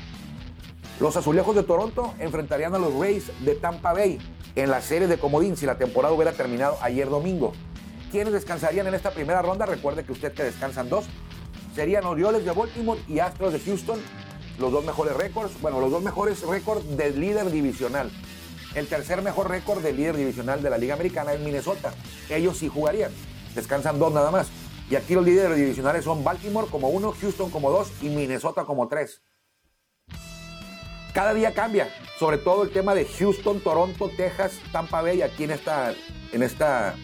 Los 0.99 1.15
Azulejos 1.15 1.55
de 1.55 1.63
Toronto 1.63 2.13
enfrentarían 2.19 2.75
a 2.75 2.77
los 2.77 2.93
Rays 2.93 3.31
de 3.45 3.55
Tampa 3.55 3.93
Bay 3.93 4.19
en 4.55 4.69
la 4.69 4.81
serie 4.81 5.07
de 5.07 5.17
comodín 5.17 5.55
si 5.55 5.65
la 5.65 5.77
temporada 5.77 6.13
hubiera 6.13 6.33
terminado 6.33 6.77
ayer 6.81 7.09
domingo. 7.09 7.53
¿Quiénes 8.11 8.33
descansarían 8.33 8.85
en 8.85 8.93
esta 8.93 9.11
primera 9.11 9.41
ronda? 9.41 9.65
Recuerde 9.65 10.03
que 10.03 10.11
usted 10.11 10.33
que 10.33 10.43
descansan 10.43 10.89
dos. 10.89 11.05
Serían 11.73 12.03
Orioles 12.03 12.43
de 12.43 12.51
Baltimore 12.51 12.99
y 13.07 13.19
Astros 13.19 13.53
de 13.53 13.61
Houston, 13.61 13.97
los 14.57 14.73
dos 14.73 14.83
mejores 14.83 15.15
récords, 15.15 15.61
bueno, 15.61 15.79
los 15.79 15.89
dos 15.89 16.03
mejores 16.03 16.41
récords 16.41 16.97
del 16.97 17.17
líder 17.17 17.49
divisional. 17.49 18.11
El 18.75 18.87
tercer 18.87 19.21
mejor 19.21 19.49
récord 19.49 19.81
del 19.81 19.95
líder 19.95 20.17
divisional 20.17 20.61
de 20.61 20.69
la 20.69 20.77
Liga 20.77 20.95
Americana 20.95 21.31
es 21.31 21.39
Minnesota. 21.39 21.93
Ellos 22.29 22.57
sí 22.57 22.67
jugarían. 22.67 23.11
Descansan 23.55 23.99
dos 23.99 24.11
nada 24.11 24.31
más. 24.31 24.49
Y 24.89 24.97
aquí 24.97 25.13
los 25.13 25.23
líderes 25.23 25.55
divisionales 25.55 26.03
son 26.03 26.25
Baltimore 26.25 26.67
como 26.69 26.89
uno, 26.89 27.13
Houston 27.21 27.49
como 27.51 27.71
dos 27.71 27.89
y 28.01 28.09
Minnesota 28.09 28.65
como 28.65 28.89
tres. 28.89 29.21
Cada 31.13 31.33
día 31.33 31.53
cambia, 31.53 31.89
sobre 32.19 32.37
todo 32.37 32.63
el 32.63 32.69
tema 32.69 32.93
de 32.93 33.05
Houston, 33.05 33.59
Toronto, 33.61 34.11
Texas, 34.15 34.59
Tampa 34.71 35.01
Bay, 35.01 35.21
aquí 35.21 35.45
en 35.45 35.51
esta, 35.51 35.93
en 36.31 36.43
esta 36.43 36.95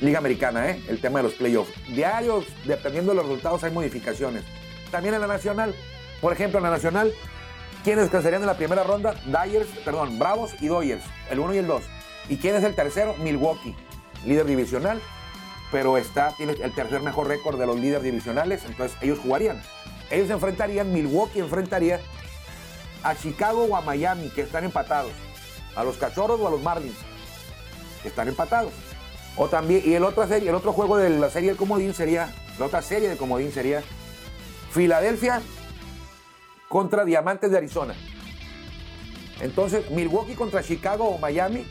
Liga 0.00 0.18
Americana, 0.18 0.70
¿eh? 0.70 0.82
el 0.88 1.00
tema 1.00 1.18
de 1.18 1.24
los 1.24 1.34
playoffs. 1.34 1.72
Diarios, 1.88 2.46
dependiendo 2.64 3.12
de 3.12 3.16
los 3.16 3.26
resultados, 3.26 3.64
hay 3.64 3.72
modificaciones. 3.72 4.44
También 4.90 5.14
en 5.14 5.20
la 5.20 5.26
Nacional, 5.26 5.74
por 6.20 6.32
ejemplo, 6.32 6.58
en 6.58 6.64
la 6.64 6.70
Nacional, 6.70 7.12
¿quiénes 7.84 8.04
descansarían 8.04 8.42
en 8.42 8.46
la 8.46 8.56
primera 8.56 8.82
ronda? 8.82 9.14
Dyers, 9.26 9.68
perdón, 9.84 10.18
Bravos 10.18 10.54
y 10.60 10.68
Dodgers, 10.68 11.04
el 11.30 11.38
1 11.38 11.54
y 11.54 11.58
el 11.58 11.66
2. 11.66 11.82
¿Y 12.28 12.36
quién 12.38 12.56
es 12.56 12.64
el 12.64 12.74
tercero? 12.74 13.14
Milwaukee, 13.18 13.74
líder 14.24 14.46
divisional, 14.46 15.00
pero 15.70 15.98
está, 15.98 16.32
tiene 16.36 16.52
el 16.52 16.72
tercer 16.72 17.00
mejor 17.02 17.28
récord 17.28 17.58
de 17.58 17.66
los 17.66 17.78
líderes 17.78 18.02
divisionales, 18.02 18.64
entonces 18.66 18.96
ellos 19.02 19.18
jugarían. 19.18 19.62
Ellos 20.10 20.30
enfrentarían, 20.30 20.92
Milwaukee 20.92 21.40
enfrentaría 21.40 22.00
a 23.06 23.14
Chicago 23.14 23.64
o 23.64 23.76
a 23.76 23.80
Miami, 23.82 24.30
que 24.30 24.42
están 24.42 24.64
empatados. 24.64 25.12
A 25.76 25.84
los 25.84 25.96
Cachorros 25.96 26.40
o 26.40 26.48
a 26.48 26.50
los 26.50 26.60
Marlins, 26.60 26.96
que 28.02 28.08
están 28.08 28.26
empatados. 28.26 28.72
O 29.36 29.48
también, 29.48 29.82
y 29.84 29.94
el 29.94 30.02
otro, 30.02 30.26
serie, 30.26 30.48
el 30.48 30.54
otro 30.54 30.72
juego 30.72 30.96
de 30.96 31.10
la 31.10 31.30
serie 31.30 31.50
del 31.50 31.58
comodín 31.58 31.94
sería, 31.94 32.34
la 32.58 32.66
otra 32.66 32.82
serie 32.82 33.08
de 33.08 33.16
comodín 33.16 33.52
sería 33.52 33.82
Filadelfia 34.72 35.40
contra 36.68 37.04
Diamantes 37.04 37.50
de 37.52 37.58
Arizona. 37.58 37.94
Entonces, 39.40 39.88
Milwaukee 39.90 40.34
contra 40.34 40.64
Chicago 40.64 41.04
o 41.04 41.18
Miami 41.18 41.64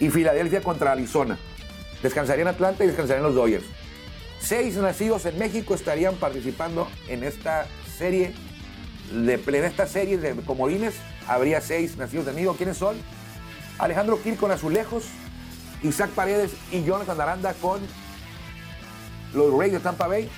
y 0.00 0.10
Filadelfia 0.10 0.60
contra 0.60 0.92
Arizona. 0.92 1.38
Descansarían 2.02 2.48
Atlanta 2.48 2.84
y 2.84 2.88
descansarían 2.88 3.24
los 3.24 3.34
Dodgers. 3.34 3.64
Seis 4.38 4.76
nacidos 4.76 5.24
en 5.24 5.38
México 5.38 5.74
estarían 5.74 6.16
participando 6.16 6.88
en 7.08 7.24
esta 7.24 7.66
serie 7.96 8.34
de, 9.12 9.34
en 9.34 9.64
esta 9.64 9.86
serie 9.86 10.18
de 10.18 10.34
comodines. 10.42 10.94
Habría 11.26 11.60
seis 11.60 11.96
nacidos 11.96 12.26
de 12.26 12.32
México. 12.32 12.54
¿Quiénes 12.56 12.76
son? 12.76 12.96
Alejandro 13.78 14.22
Kir 14.22 14.36
con 14.36 14.50
Azulejos, 14.50 15.04
Isaac 15.82 16.10
Paredes 16.10 16.52
y 16.70 16.84
Jonathan 16.84 17.20
Aranda 17.20 17.54
con 17.54 17.80
los 19.34 19.52
Rays 19.52 19.72
de 19.72 19.80
Tampa 19.80 20.06
Bay, 20.06 20.28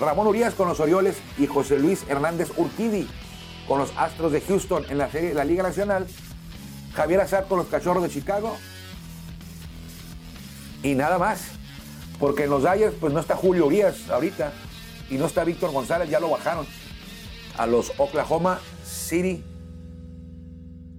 Ramón 0.00 0.26
Urias 0.26 0.54
con 0.54 0.68
los 0.68 0.80
Orioles 0.80 1.16
y 1.36 1.46
José 1.46 1.78
Luis 1.78 2.04
Hernández 2.08 2.50
Urquidi 2.56 3.06
con 3.66 3.78
los 3.78 3.92
Astros 3.96 4.32
de 4.32 4.40
Houston 4.40 4.86
en 4.88 4.96
la 4.96 5.10
serie 5.10 5.28
de 5.28 5.34
la 5.34 5.44
Liga 5.44 5.62
Nacional, 5.62 6.06
Javier 6.94 7.20
Azar 7.20 7.46
con 7.46 7.58
los 7.58 7.66
Cachorros 7.66 8.02
de 8.02 8.08
Chicago 8.08 8.56
y 10.82 10.94
nada 10.94 11.18
más, 11.18 11.42
porque 12.18 12.44
en 12.44 12.50
los 12.50 12.62
Dyers 12.62 12.94
pues 12.98 13.12
no 13.12 13.20
está 13.20 13.36
Julio 13.36 13.66
Urias 13.66 14.08
ahorita 14.08 14.52
y 15.10 15.16
no 15.16 15.26
está 15.26 15.44
Víctor 15.44 15.72
González, 15.72 16.08
ya 16.08 16.20
lo 16.20 16.30
bajaron 16.30 16.66
a 17.58 17.66
los 17.66 17.92
Oklahoma 17.98 18.60
City 18.84 19.44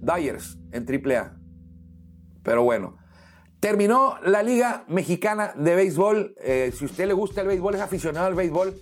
Dyers 0.00 0.58
en 0.72 0.86
AAA. 0.86 1.36
Pero 2.42 2.62
bueno, 2.62 3.00
Terminó 3.60 4.16
la 4.24 4.42
Liga 4.42 4.84
Mexicana 4.88 5.52
de 5.54 5.74
Béisbol. 5.74 6.34
Eh, 6.40 6.72
si 6.74 6.86
usted 6.86 7.06
le 7.06 7.12
gusta 7.12 7.42
el 7.42 7.46
béisbol, 7.46 7.74
es 7.74 7.82
aficionado 7.82 8.26
al 8.26 8.34
béisbol 8.34 8.74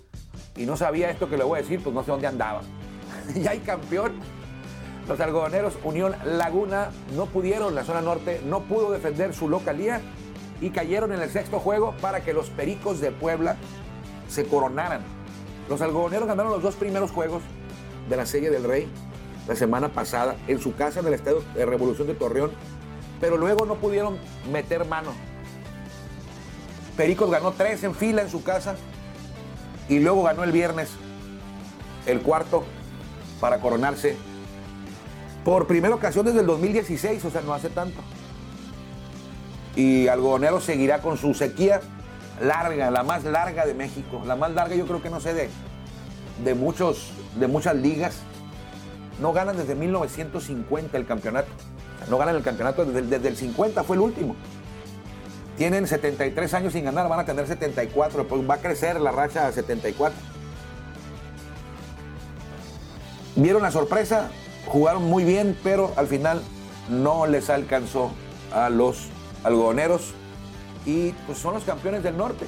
y 0.55 0.65
no 0.65 0.77
sabía 0.77 1.09
esto 1.09 1.29
que 1.29 1.35
le 1.35 1.43
voy 1.43 1.59
a 1.59 1.61
decir, 1.61 1.83
pues 1.83 1.93
no 1.93 2.01
sé 2.01 2.11
dónde 2.11 2.27
andaba. 2.27 2.61
ya 3.35 3.51
hay 3.51 3.59
campeón. 3.59 4.13
Los 5.09 5.19
algodoneros 5.19 5.77
Unión 5.83 6.15
Laguna 6.23 6.91
no 7.13 7.25
pudieron, 7.25 7.75
la 7.75 7.83
zona 7.83 7.99
norte 7.99 8.39
no 8.45 8.61
pudo 8.61 8.91
defender 8.91 9.33
su 9.33 9.49
localía 9.49 9.99
y 10.61 10.69
cayeron 10.69 11.11
en 11.11 11.21
el 11.21 11.29
sexto 11.29 11.59
juego 11.59 11.93
para 11.99 12.21
que 12.21 12.31
los 12.31 12.49
Pericos 12.49 13.01
de 13.01 13.11
Puebla 13.11 13.57
se 14.29 14.45
coronaran. 14.45 15.01
Los 15.67 15.81
algodoneros 15.81 16.25
ganaron 16.25 16.53
los 16.53 16.63
dos 16.63 16.75
primeros 16.75 17.11
juegos 17.11 17.43
de 18.09 18.17
la 18.17 18.25
Serie 18.25 18.49
del 18.49 18.63
Rey 18.63 18.87
la 19.47 19.55
semana 19.55 19.89
pasada 19.89 20.35
en 20.47 20.59
su 20.59 20.75
casa 20.75 20.99
en 20.99 21.07
el 21.07 21.13
Estadio 21.13 21.43
de 21.55 21.65
Revolución 21.65 22.07
de 22.07 22.13
Torreón 22.13 22.51
pero 23.19 23.37
luego 23.37 23.65
no 23.65 23.75
pudieron 23.75 24.17
meter 24.51 24.85
mano. 24.85 25.11
Pericos 26.95 27.29
ganó 27.29 27.51
tres 27.51 27.83
en 27.83 27.95
fila 27.95 28.21
en 28.21 28.29
su 28.29 28.43
casa 28.43 28.75
y 29.87 29.99
luego 29.99 30.23
ganó 30.23 30.43
el 30.43 30.51
viernes 30.51 30.89
el 32.05 32.21
cuarto 32.21 32.63
para 33.39 33.59
coronarse 33.59 34.15
por 35.43 35.67
primera 35.67 35.95
ocasión 35.95 36.25
desde 36.25 36.41
el 36.41 36.45
2016, 36.45 37.23
o 37.25 37.31
sea, 37.31 37.41
no 37.41 37.53
hace 37.53 37.69
tanto. 37.69 38.01
Y 39.75 40.07
Algodonero 40.07 40.59
seguirá 40.59 41.01
con 41.01 41.17
su 41.17 41.33
sequía 41.33 41.81
larga, 42.41 42.91
la 42.91 43.03
más 43.03 43.23
larga 43.23 43.65
de 43.65 43.73
México, 43.73 44.21
la 44.25 44.35
más 44.35 44.51
larga 44.51 44.75
yo 44.75 44.85
creo 44.85 45.01
que 45.01 45.09
no 45.09 45.19
sé 45.19 45.33
de, 45.33 45.49
de, 46.43 46.53
muchos, 46.53 47.11
de 47.35 47.47
muchas 47.47 47.75
ligas. 47.75 48.17
No 49.21 49.33
ganan 49.33 49.57
desde 49.57 49.75
1950 49.75 50.97
el 50.97 51.05
campeonato. 51.05 51.49
No 52.09 52.17
ganan 52.17 52.35
el 52.35 52.43
campeonato 52.43 52.85
desde, 52.85 53.27
el 53.27 53.35
50, 53.35 53.83
fue 53.83 53.95
el 53.95 54.01
último. 54.01 54.35
Tienen 55.57 55.87
73 55.87 56.53
años 56.53 56.73
sin 56.73 56.85
ganar, 56.85 57.09
van 57.09 57.19
a 57.19 57.25
tener 57.25 57.45
74, 57.45 58.27
pues 58.27 58.49
va 58.49 58.55
a 58.55 58.57
crecer 58.59 58.99
la 59.01 59.11
racha 59.11 59.47
a 59.47 59.51
74. 59.51 60.17
Vieron 63.35 63.61
la 63.61 63.71
sorpresa, 63.71 64.29
jugaron 64.67 65.03
muy 65.03 65.25
bien, 65.25 65.57
pero 65.63 65.91
al 65.97 66.07
final 66.07 66.41
no 66.89 67.27
les 67.27 67.49
alcanzó 67.49 68.11
a 68.53 68.69
los 68.69 69.07
algodoneros 69.43 70.13
y 70.85 71.11
pues 71.27 71.37
son 71.37 71.53
los 71.53 71.63
campeones 71.63 72.03
del 72.03 72.17
norte. 72.17 72.45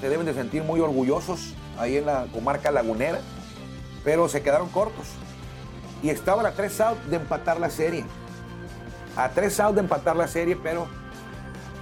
Se 0.00 0.08
deben 0.08 0.26
de 0.26 0.34
sentir 0.34 0.64
muy 0.64 0.80
orgullosos 0.80 1.54
ahí 1.78 1.96
en 1.96 2.06
la 2.06 2.26
comarca 2.32 2.70
lagunera, 2.70 3.20
pero 4.08 4.26
se 4.26 4.40
quedaron 4.40 4.70
cortos. 4.70 5.04
Y 6.02 6.08
estaban 6.08 6.46
a 6.46 6.52
tres 6.52 6.80
out 6.80 6.98
de 7.10 7.16
empatar 7.16 7.60
la 7.60 7.68
serie 7.68 8.06
a 9.18 9.28
tres 9.28 9.60
outs 9.60 9.74
de 9.74 9.82
empatar 9.82 10.16
la 10.16 10.28
serie, 10.28 10.56
pero 10.56 10.86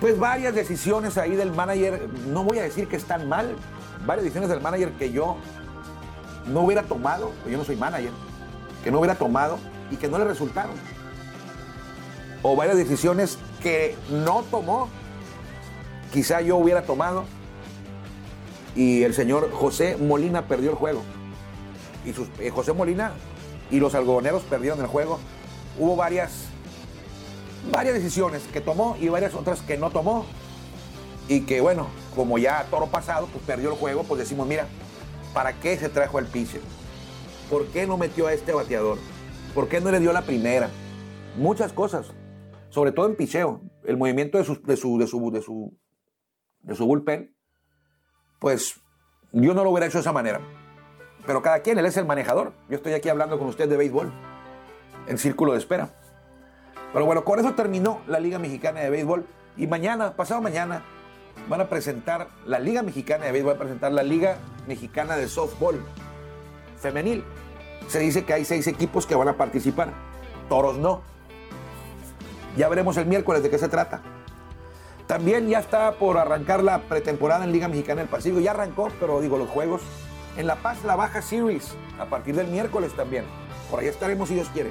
pues 0.01 0.19
varias 0.19 0.55
decisiones 0.55 1.19
ahí 1.19 1.37
del 1.37 1.53
manager, 1.53 2.09
no 2.27 2.43
voy 2.43 2.59
a 2.59 2.65
decir 2.65 2.89
que 2.89 2.97
están 2.97 3.29
mal, 3.29 3.55
varias 4.05 4.25
decisiones 4.25 4.51
del 4.51 4.61
manager 4.61 4.91
que 4.93 5.13
yo 5.13 5.37
no 6.47 6.63
hubiera 6.63 6.83
tomado, 6.83 7.31
yo 7.49 7.59
no 7.59 7.65
soy 7.65 7.77
manager, 7.77 8.11
que 8.83 8.91
no 8.91 8.99
hubiera 8.99 9.15
tomado 9.15 9.59
y 9.93 9.97
que 9.97 10.09
no 10.09 10.19
le 10.19 10.25
resultaron. 10.25 10.73
O 12.43 12.57
varias 12.57 12.77
decisiones 12.77 13.39
que 13.63 13.95
no 14.11 14.43
tomó, 14.51 14.89
quizá 16.13 16.41
yo 16.41 16.57
hubiera 16.57 16.83
tomado 16.83 17.25
y 18.75 19.05
el 19.05 19.15
señor 19.15 19.53
José 19.53 19.97
Molina 19.97 20.49
perdió 20.49 20.71
el 20.71 20.77
juego. 20.77 21.03
Y 22.07 22.13
sus, 22.13 22.29
eh, 22.39 22.51
José 22.51 22.73
Molina 22.73 23.13
y 23.71 23.81
los 23.81 23.95
algodoneros 23.95 24.43
perdieron 24.45 24.81
el 24.81 24.87
juego. 24.87 25.19
Hubo 25.79 25.97
varias, 25.97 26.47
varias 27.71 27.95
decisiones 27.95 28.45
que 28.53 28.61
tomó 28.61 28.97
y 28.99 29.09
varias 29.09 29.35
otras 29.35 29.61
que 29.61 29.77
no 29.77 29.91
tomó. 29.91 30.25
Y 31.29 31.41
que 31.41 31.61
bueno, 31.61 31.89
como 32.15 32.39
ya 32.39 32.65
toro 32.71 32.87
pasado, 32.87 33.27
pues 33.33 33.45
perdió 33.45 33.71
el 33.71 33.77
juego, 33.77 34.05
pues 34.05 34.21
decimos, 34.21 34.47
mira, 34.47 34.67
¿para 35.35 35.59
qué 35.61 35.77
se 35.77 35.89
trajo 35.89 36.19
al 36.19 36.27
pitcher? 36.27 36.63
¿Por 37.51 37.67
qué 37.67 37.87
no 37.87 37.99
metió 37.99 38.29
a 38.29 38.33
este 38.33 38.53
bateador? 38.53 38.99
¿Por 39.55 39.69
qué 39.69 39.81
no 39.81 39.91
le 39.91 40.01
dio 40.01 40.13
la 40.13 40.23
primera? 40.23 40.71
Muchas 41.37 41.73
cosas, 41.73 42.07
sobre 42.71 42.93
todo 42.93 43.07
en 43.07 43.17
picheo. 43.17 43.61
El 43.85 43.97
movimiento 43.97 44.39
de 44.39 44.45
su, 44.45 44.63
de 44.63 44.77
su, 44.77 44.99
de 44.99 45.07
su, 45.07 45.31
de 45.31 45.43
su, 45.43 45.79
de 46.61 46.75
su 46.75 46.87
bullpen, 46.87 47.37
pues 48.39 48.81
yo 49.33 49.55
no 49.55 49.65
lo 49.65 49.71
hubiera 49.71 49.87
hecho 49.87 49.99
de 49.99 50.03
esa 50.03 50.13
manera. 50.13 50.41
Pero 51.27 51.43
cada 51.43 51.61
quien, 51.61 51.79
él 51.79 51.87
es 51.87 51.97
el 51.97 52.07
manejador. 52.07 52.53
Yo 52.69 52.77
estoy 52.77 52.95
aquí 52.95 53.09
hablando 53.09 53.39
con 53.39 53.49
usted 53.49 53.69
de 53.69 53.77
béisbol, 53.77 54.13
en 55.09 55.19
círculo 55.19 55.53
de 55.53 55.59
espera. 55.59 55.91
Pero 56.93 57.05
bueno, 57.05 57.25
con 57.25 57.39
eso 57.41 57.55
terminó 57.55 58.01
la 58.07 58.21
Liga 58.21 58.39
Mexicana 58.39 58.81
de 58.81 58.91
Béisbol. 58.91 59.27
Y 59.57 59.67
mañana, 59.67 60.15
pasado 60.15 60.41
mañana, 60.41 60.83
van 61.49 61.61
a 61.61 61.69
presentar 61.69 62.29
la 62.47 62.59
Liga 62.59 62.83
Mexicana 62.83 63.27
de 63.27 63.33
Béisbol, 63.33 63.55
a 63.55 63.59
presentar 63.59 63.93
la 63.93 64.03
Liga 64.03 64.39
Mexicana 64.67 65.17
de 65.17 65.29
Softball 65.29 65.81
Femenil. 66.79 67.25
Se 67.89 67.99
dice 67.99 68.25
que 68.25 68.33
hay 68.33 68.45
seis 68.45 68.67
equipos 68.67 69.05
que 69.05 69.15
van 69.15 69.29
a 69.29 69.37
participar. 69.37 69.93
Toros 70.49 70.79
no. 70.79 71.03
Ya 72.57 72.69
veremos 72.69 72.97
el 72.97 73.07
miércoles 73.07 73.43
de 73.43 73.51
qué 73.51 73.59
se 73.59 73.69
trata. 73.69 74.01
También 75.07 75.49
ya 75.49 75.59
está 75.59 75.93
por 75.93 76.19
arrancar 76.19 76.63
la 76.63 76.81
pretemporada 76.81 77.45
en 77.45 77.53
Liga 77.53 77.69
Mexicana 77.69 78.01
del 78.01 78.09
Pacífico. 78.09 78.41
Ya 78.41 78.53
arrancó, 78.53 78.89
pero 78.99 79.21
digo, 79.21 79.39
los 79.39 79.49
juegos 79.49 79.83
en 80.37 80.47
La 80.47 80.57
Paz, 80.57 80.85
la 80.85 80.97
Baja 80.97 81.23
Series, 81.23 81.75
a 81.99 82.07
partir 82.07 82.35
del 82.37 82.49
miércoles 82.49 82.95
también. 82.95 83.25
Por 83.71 83.81
ahí 83.81 83.87
estaremos 83.87 84.29
si 84.29 84.35
Dios 84.35 84.49
quiere. 84.51 84.71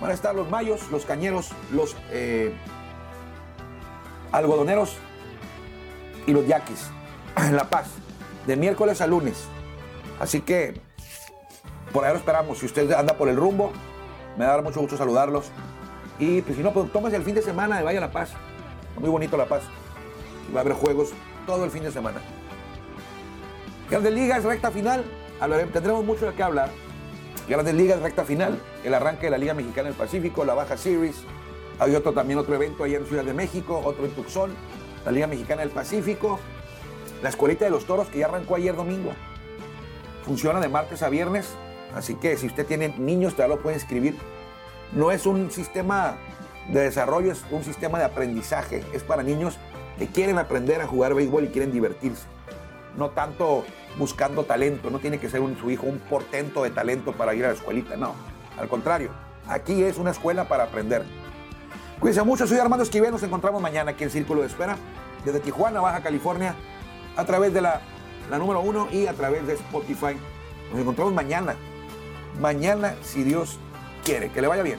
Van 0.00 0.10
a 0.10 0.14
estar 0.14 0.34
los 0.34 0.48
mayos, 0.50 0.90
los 0.90 1.04
cañeros, 1.04 1.50
los 1.72 1.96
eh, 2.10 2.52
algodoneros 4.32 4.96
y 6.26 6.32
los 6.32 6.46
yaquis 6.46 6.90
en 7.36 7.56
La 7.56 7.64
Paz, 7.64 7.88
de 8.46 8.56
miércoles 8.56 9.00
a 9.00 9.06
lunes. 9.06 9.44
Así 10.18 10.40
que 10.40 10.80
por 11.92 12.04
ahí 12.04 12.12
lo 12.12 12.18
esperamos. 12.18 12.58
Si 12.58 12.66
usted 12.66 12.90
anda 12.92 13.16
por 13.16 13.28
el 13.28 13.36
rumbo, 13.36 13.72
me 14.36 14.44
va 14.44 14.52
a 14.52 14.54
dar 14.56 14.64
mucho 14.64 14.80
gusto 14.80 14.96
saludarlos. 14.96 15.50
Y 16.18 16.42
pues 16.42 16.56
si 16.56 16.62
no, 16.62 16.72
pues 16.72 16.92
tómese 16.92 17.16
el 17.16 17.22
fin 17.22 17.34
de 17.34 17.42
semana 17.42 17.80
y 17.80 17.84
vaya 17.84 17.98
a 17.98 18.02
La 18.02 18.12
Paz. 18.12 18.30
Muy 18.98 19.08
bonito 19.08 19.36
La 19.36 19.46
Paz. 19.46 19.62
Va 20.54 20.60
a 20.60 20.62
haber 20.62 20.74
juegos 20.74 21.10
todo 21.46 21.64
el 21.64 21.70
fin 21.70 21.82
de 21.82 21.92
semana. 21.92 22.20
Grandes 23.90 24.14
Ligas, 24.14 24.44
recta 24.44 24.70
final. 24.70 25.04
Tendremos 25.72 26.04
mucho 26.04 26.26
de 26.26 26.34
qué 26.34 26.44
hablar. 26.44 26.70
Grandes 27.48 27.74
Ligas, 27.74 28.00
recta 28.00 28.24
final. 28.24 28.56
El 28.84 28.94
arranque 28.94 29.26
de 29.26 29.30
la 29.30 29.38
Liga 29.38 29.52
Mexicana 29.52 29.88
del 29.88 29.98
Pacífico, 29.98 30.44
la 30.44 30.54
Baja 30.54 30.76
Series. 30.76 31.16
Hay 31.80 31.96
otro 31.96 32.12
también, 32.12 32.38
otro 32.38 32.54
evento 32.54 32.84
allá 32.84 32.98
en 32.98 33.06
Ciudad 33.06 33.24
de 33.24 33.34
México, 33.34 33.82
otro 33.84 34.04
en 34.04 34.12
Tucson, 34.12 34.54
la 35.04 35.10
Liga 35.10 35.26
Mexicana 35.26 35.62
del 35.62 35.70
Pacífico. 35.70 36.38
La 37.20 37.30
Escuelita 37.30 37.64
de 37.64 37.72
los 37.72 37.84
Toros, 37.84 38.06
que 38.08 38.20
ya 38.20 38.26
arrancó 38.26 38.54
ayer 38.54 38.76
domingo. 38.76 39.10
Funciona 40.24 40.60
de 40.60 40.68
martes 40.68 41.02
a 41.02 41.08
viernes. 41.08 41.48
Así 41.92 42.14
que 42.14 42.36
si 42.36 42.46
usted 42.46 42.64
tiene 42.66 42.94
niños, 42.96 43.34
todavía 43.34 43.56
lo 43.56 43.62
puede 43.62 43.74
inscribir. 43.74 44.16
No 44.92 45.10
es 45.10 45.26
un 45.26 45.50
sistema 45.50 46.16
de 46.68 46.82
desarrollo, 46.82 47.32
es 47.32 47.42
un 47.50 47.64
sistema 47.64 47.98
de 47.98 48.04
aprendizaje. 48.04 48.84
Es 48.92 49.02
para 49.02 49.24
niños 49.24 49.58
que 49.98 50.06
quieren 50.06 50.38
aprender 50.38 50.80
a 50.80 50.86
jugar 50.86 51.14
béisbol 51.14 51.44
y 51.44 51.48
quieren 51.48 51.72
divertirse. 51.72 52.22
No 52.96 53.10
tanto 53.10 53.64
buscando 53.98 54.44
talento, 54.44 54.90
no 54.90 54.98
tiene 54.98 55.18
que 55.18 55.28
ser 55.28 55.40
un, 55.40 55.58
su 55.58 55.70
hijo 55.70 55.86
un 55.86 55.98
portento 55.98 56.62
de 56.62 56.70
talento 56.70 57.12
para 57.12 57.34
ir 57.34 57.44
a 57.44 57.48
la 57.48 57.54
escuelita, 57.54 57.96
no. 57.96 58.14
Al 58.58 58.68
contrario, 58.68 59.10
aquí 59.46 59.82
es 59.82 59.98
una 59.98 60.10
escuela 60.10 60.48
para 60.48 60.64
aprender. 60.64 61.04
Cuídense 61.98 62.22
mucho, 62.22 62.46
soy 62.46 62.58
Armando 62.58 62.82
Esquivel, 62.82 63.10
nos 63.10 63.22
encontramos 63.22 63.60
mañana 63.60 63.90
aquí 63.90 64.04
en 64.04 64.10
Círculo 64.10 64.40
de 64.40 64.46
Espera, 64.46 64.76
desde 65.24 65.40
Tijuana, 65.40 65.80
Baja 65.80 66.02
California, 66.02 66.54
a 67.16 67.24
través 67.24 67.52
de 67.52 67.60
la, 67.60 67.80
la 68.30 68.38
número 68.38 68.60
uno 68.60 68.88
y 68.90 69.06
a 69.06 69.12
través 69.12 69.46
de 69.46 69.54
Spotify. 69.54 70.16
Nos 70.70 70.80
encontramos 70.80 71.12
mañana, 71.12 71.56
mañana 72.40 72.94
si 73.02 73.22
Dios 73.22 73.58
quiere, 74.04 74.30
que 74.30 74.40
le 74.40 74.48
vaya 74.48 74.62
bien. 74.62 74.78